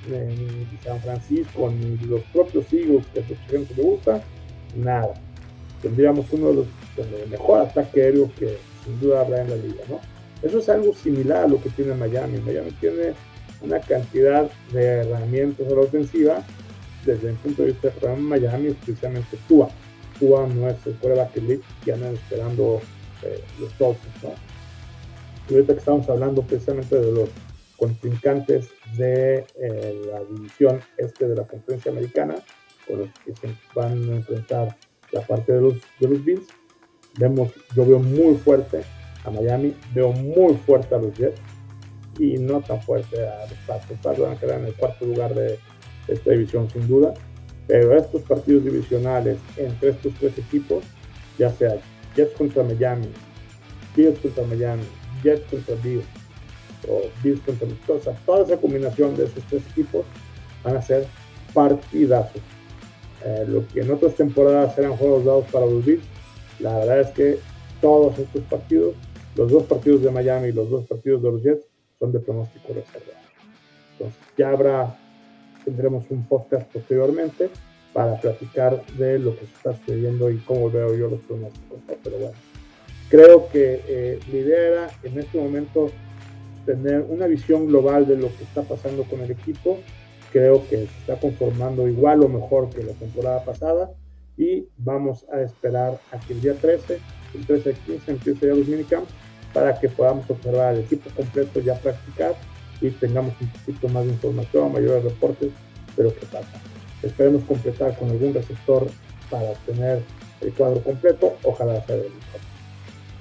ni, 0.08 0.78
San 0.82 0.98
Francisco, 1.00 1.70
ni 1.70 1.96
los 2.06 2.22
propios 2.32 2.72
Eagles 2.72 3.04
que 3.12 3.20
a 3.20 3.22
mucha 3.22 3.42
gente 3.48 3.74
le 3.74 3.82
gusta, 3.82 4.22
nada. 4.76 5.14
Tendríamos 5.82 6.26
uno 6.32 6.48
de 6.48 6.54
los, 6.54 6.66
de 6.96 7.26
mejor 7.26 7.60
ataque 7.60 8.02
aéreo 8.02 8.30
que 8.38 8.56
sin 8.84 8.98
duda 8.98 9.20
habrá 9.20 9.42
en 9.42 9.50
la 9.50 9.56
liga, 9.56 9.84
¿no? 9.88 10.13
Eso 10.44 10.58
es 10.58 10.68
algo 10.68 10.92
similar 10.92 11.44
a 11.44 11.48
lo 11.48 11.60
que 11.60 11.70
tiene 11.70 11.94
Miami. 11.94 12.38
Miami 12.38 12.70
tiene 12.72 13.14
una 13.62 13.80
cantidad 13.80 14.50
de 14.72 14.84
herramientas 14.84 15.66
a 15.66 15.74
la 15.74 15.80
ofensiva 15.80 16.44
desde 17.06 17.30
el 17.30 17.36
punto 17.36 17.62
de 17.62 17.72
vista 17.72 17.88
de 17.88 18.16
Miami, 18.16 18.68
especialmente 18.68 19.38
Tua. 19.48 19.70
Tua 20.18 20.46
no 20.46 20.68
es 20.68 20.76
el 20.86 20.94
quarterback 20.96 21.36
elite 21.38 21.64
que 21.82 21.92
andan 21.94 22.14
esperando 22.14 22.82
eh, 23.22 23.42
los 23.58 23.76
Dolphins, 23.78 24.22
¿no? 24.22 24.34
Y 25.48 25.54
ahorita 25.54 25.72
que 25.72 25.78
estamos 25.78 26.08
hablando 26.10 26.42
precisamente 26.42 27.00
de 27.00 27.12
los 27.12 27.30
contrincantes 27.78 28.68
de 28.96 29.46
eh, 29.56 30.02
la 30.10 30.24
división 30.24 30.80
este 30.98 31.26
de 31.26 31.36
la 31.36 31.46
conferencia 31.46 31.90
americana, 31.90 32.34
con 32.86 33.00
los 33.00 33.08
que 33.24 33.34
se 33.34 33.54
van 33.74 34.10
a 34.10 34.16
enfrentar 34.16 34.76
la 35.10 35.22
parte 35.22 35.52
de 35.52 35.60
los, 35.62 35.74
de 36.00 36.08
los 36.08 36.22
Bills, 36.22 36.46
vemos, 37.18 37.50
yo 37.74 37.86
veo 37.86 37.98
muy 37.98 38.36
fuerte 38.36 38.82
a 39.24 39.30
Miami, 39.30 39.74
veo 39.94 40.12
muy 40.12 40.54
fuerte 40.54 40.94
a 40.94 40.98
los 40.98 41.14
Jets 41.16 41.40
y 42.18 42.38
no 42.38 42.60
tan 42.60 42.80
fuerte 42.82 43.26
a 43.26 43.46
los 43.46 43.58
Pats. 43.66 43.86
Los 43.90 44.18
van 44.18 44.32
a 44.32 44.40
quedar 44.40 44.60
en 44.60 44.66
el 44.66 44.74
cuarto 44.74 45.04
lugar 45.04 45.34
de 45.34 45.58
esta 46.08 46.30
división 46.30 46.68
sin 46.70 46.86
duda, 46.86 47.14
pero 47.66 47.96
estos 47.96 48.22
partidos 48.22 48.64
divisionales 48.64 49.38
entre 49.56 49.90
estos 49.90 50.12
tres 50.20 50.36
equipos, 50.38 50.84
ya 51.38 51.50
sea 51.50 51.76
Jets 52.14 52.36
contra 52.36 52.62
Miami, 52.62 53.08
Bills 53.96 54.18
contra 54.18 54.44
Miami, 54.44 54.84
Jets 55.22 55.44
contra 55.50 55.74
Bills 55.76 56.04
o 56.88 57.02
Bills 57.22 57.40
contra 57.40 57.66
los 57.66 57.78
toda 58.26 58.44
esa 58.44 58.56
combinación 58.58 59.16
de 59.16 59.24
esos 59.24 59.42
tres 59.48 59.62
equipos 59.70 60.04
van 60.62 60.76
a 60.76 60.82
ser 60.82 61.06
partidazos. 61.52 62.42
Eh, 63.24 63.44
lo 63.48 63.66
que 63.68 63.80
en 63.80 63.90
otras 63.90 64.14
temporadas 64.14 64.76
eran 64.76 64.96
juegos 64.96 65.24
dados 65.24 65.46
para 65.50 65.64
los 65.64 65.84
Bills, 65.84 66.04
la 66.58 66.78
verdad 66.78 67.00
es 67.00 67.10
que 67.10 67.38
todos 67.80 68.18
estos 68.18 68.42
partidos, 68.44 68.94
los 69.36 69.50
dos 69.50 69.64
partidos 69.64 70.02
de 70.02 70.10
Miami 70.10 70.48
y 70.48 70.52
los 70.52 70.70
dos 70.70 70.86
partidos 70.86 71.22
de 71.22 71.30
los 71.30 71.42
Jets, 71.42 71.66
son 71.98 72.12
de 72.12 72.20
pronóstico 72.20 72.68
reservado. 72.68 73.24
Entonces, 73.92 74.20
ya 74.36 74.50
habrá, 74.50 74.98
tendremos 75.64 76.04
un 76.10 76.26
podcast 76.26 76.70
posteriormente 76.72 77.50
para 77.92 78.20
platicar 78.20 78.84
de 78.98 79.18
lo 79.18 79.36
que 79.36 79.44
está 79.44 79.76
sucediendo 79.76 80.30
y 80.30 80.38
cómo 80.38 80.70
veo 80.70 80.94
yo 80.94 81.08
los 81.08 81.20
pronósticos. 81.20 81.78
Pero 82.02 82.16
bueno, 82.18 82.34
creo 83.08 83.48
que 83.48 83.80
eh, 83.86 84.20
la 84.30 84.36
idea 84.36 84.60
era 84.60 84.90
en 85.04 85.18
este 85.18 85.38
momento 85.38 85.90
tener 86.66 87.02
una 87.08 87.26
visión 87.26 87.66
global 87.66 88.06
de 88.06 88.16
lo 88.16 88.28
que 88.36 88.42
está 88.42 88.62
pasando 88.62 89.04
con 89.04 89.20
el 89.20 89.30
equipo. 89.30 89.78
Creo 90.32 90.66
que 90.68 90.78
se 90.78 90.84
está 90.84 91.20
conformando 91.20 91.86
igual 91.86 92.22
o 92.24 92.28
mejor 92.28 92.70
que 92.70 92.82
la 92.82 92.92
temporada 92.94 93.44
pasada 93.44 93.92
y 94.36 94.66
vamos 94.78 95.24
a 95.32 95.40
esperar 95.42 96.00
a 96.10 96.18
que 96.18 96.32
el 96.32 96.40
día 96.40 96.54
13, 96.54 96.98
el 97.34 97.46
13 97.46 97.68
de 97.68 97.74
15 97.76 98.10
empiece 98.10 98.46
ya 98.48 98.54
los 98.54 98.66
minicamps 98.66 99.12
para 99.54 99.78
que 99.78 99.88
podamos 99.88 100.28
observar 100.28 100.74
al 100.74 100.80
equipo 100.80 101.08
completo 101.16 101.60
ya 101.60 101.74
practicar 101.76 102.34
y 102.80 102.90
tengamos 102.90 103.32
un 103.40 103.48
poquito 103.48 103.88
más 103.88 104.04
de 104.04 104.10
información, 104.10 104.72
mayores 104.72 105.04
reportes 105.04 105.50
de 105.96 106.02
lo 106.02 106.14
que 106.14 106.26
pasa. 106.26 106.60
Esperemos 107.02 107.44
completar 107.44 107.96
con 107.96 108.10
algún 108.10 108.34
receptor 108.34 108.86
para 109.30 109.54
tener 109.64 110.02
el 110.40 110.52
cuadro 110.52 110.82
completo, 110.82 111.36
ojalá 111.44 111.82
sea 111.86 111.96
el 111.96 112.02
mejor. 112.02 112.40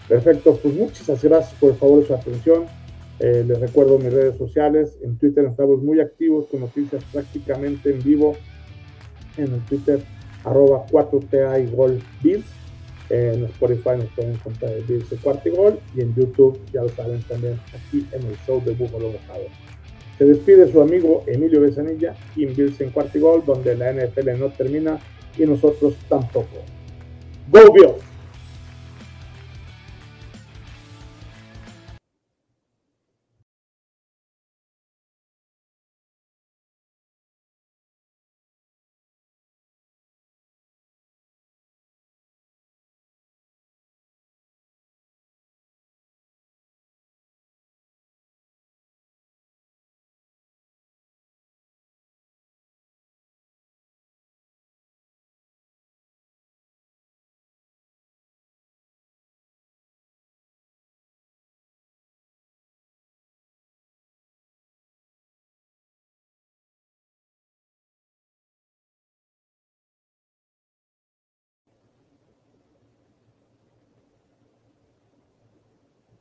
Perfecto, 0.10 0.60
pues 0.62 0.74
muchas 0.74 1.24
gracias 1.24 1.54
por 1.60 1.72
el 1.72 1.78
favor 1.78 2.02
de 2.02 2.08
su 2.08 2.14
atención. 2.14 2.66
Eh, 3.20 3.46
les 3.48 3.60
recuerdo 3.60 4.00
mis 4.00 4.12
redes 4.12 4.38
sociales. 4.38 4.98
En 5.02 5.18
Twitter 5.18 5.46
estamos 5.46 5.82
muy 5.82 6.02
activos 6.02 6.48
con 6.48 6.62
noticias 6.62 7.04
prácticamente 7.12 7.92
en 7.92 8.04
vivo. 8.04 8.36
En 9.38 9.54
el 9.54 9.62
Twitter, 9.66 10.04
arroba 10.44 10.86
4TA 10.88 11.64
y 11.64 11.74
Gol 11.74 12.02
Bills. 12.22 12.46
En 13.10 13.46
Spotify 13.46 13.92
nos 13.98 14.10
pueden 14.16 14.34
encontrar 14.34 14.72
el 14.72 14.84
Bills 14.84 15.10
de 15.10 15.18
cuarto 15.18 15.52
gol. 15.52 15.80
Y 15.96 16.02
en 16.02 16.16
YouTube, 16.16 16.60
ya 16.74 16.84
lo 16.84 16.90
saben 16.90 17.22
también, 17.24 17.60
aquí 17.74 18.06
en 18.12 18.26
el 18.28 18.38
show 18.46 18.64
de 18.64 18.74
Búfalo 18.74 19.10
Mojado. 19.10 19.46
Se 20.18 20.26
despide 20.26 20.72
su 20.72 20.82
amigo 20.82 21.24
Emilio 21.28 21.62
Besanilla 21.62 22.16
y 22.36 22.46
en 22.46 22.90
cuarto 22.92 23.18
y 23.18 23.22
gol, 23.22 23.44
donde 23.46 23.76
la 23.76 23.92
NFL 23.92 24.38
no 24.40 24.50
termina 24.50 25.00
y 25.38 25.46
nosotros 25.46 25.96
tampoco. 26.08 26.64
¡Go 27.52 27.74
Bills! 27.74 28.03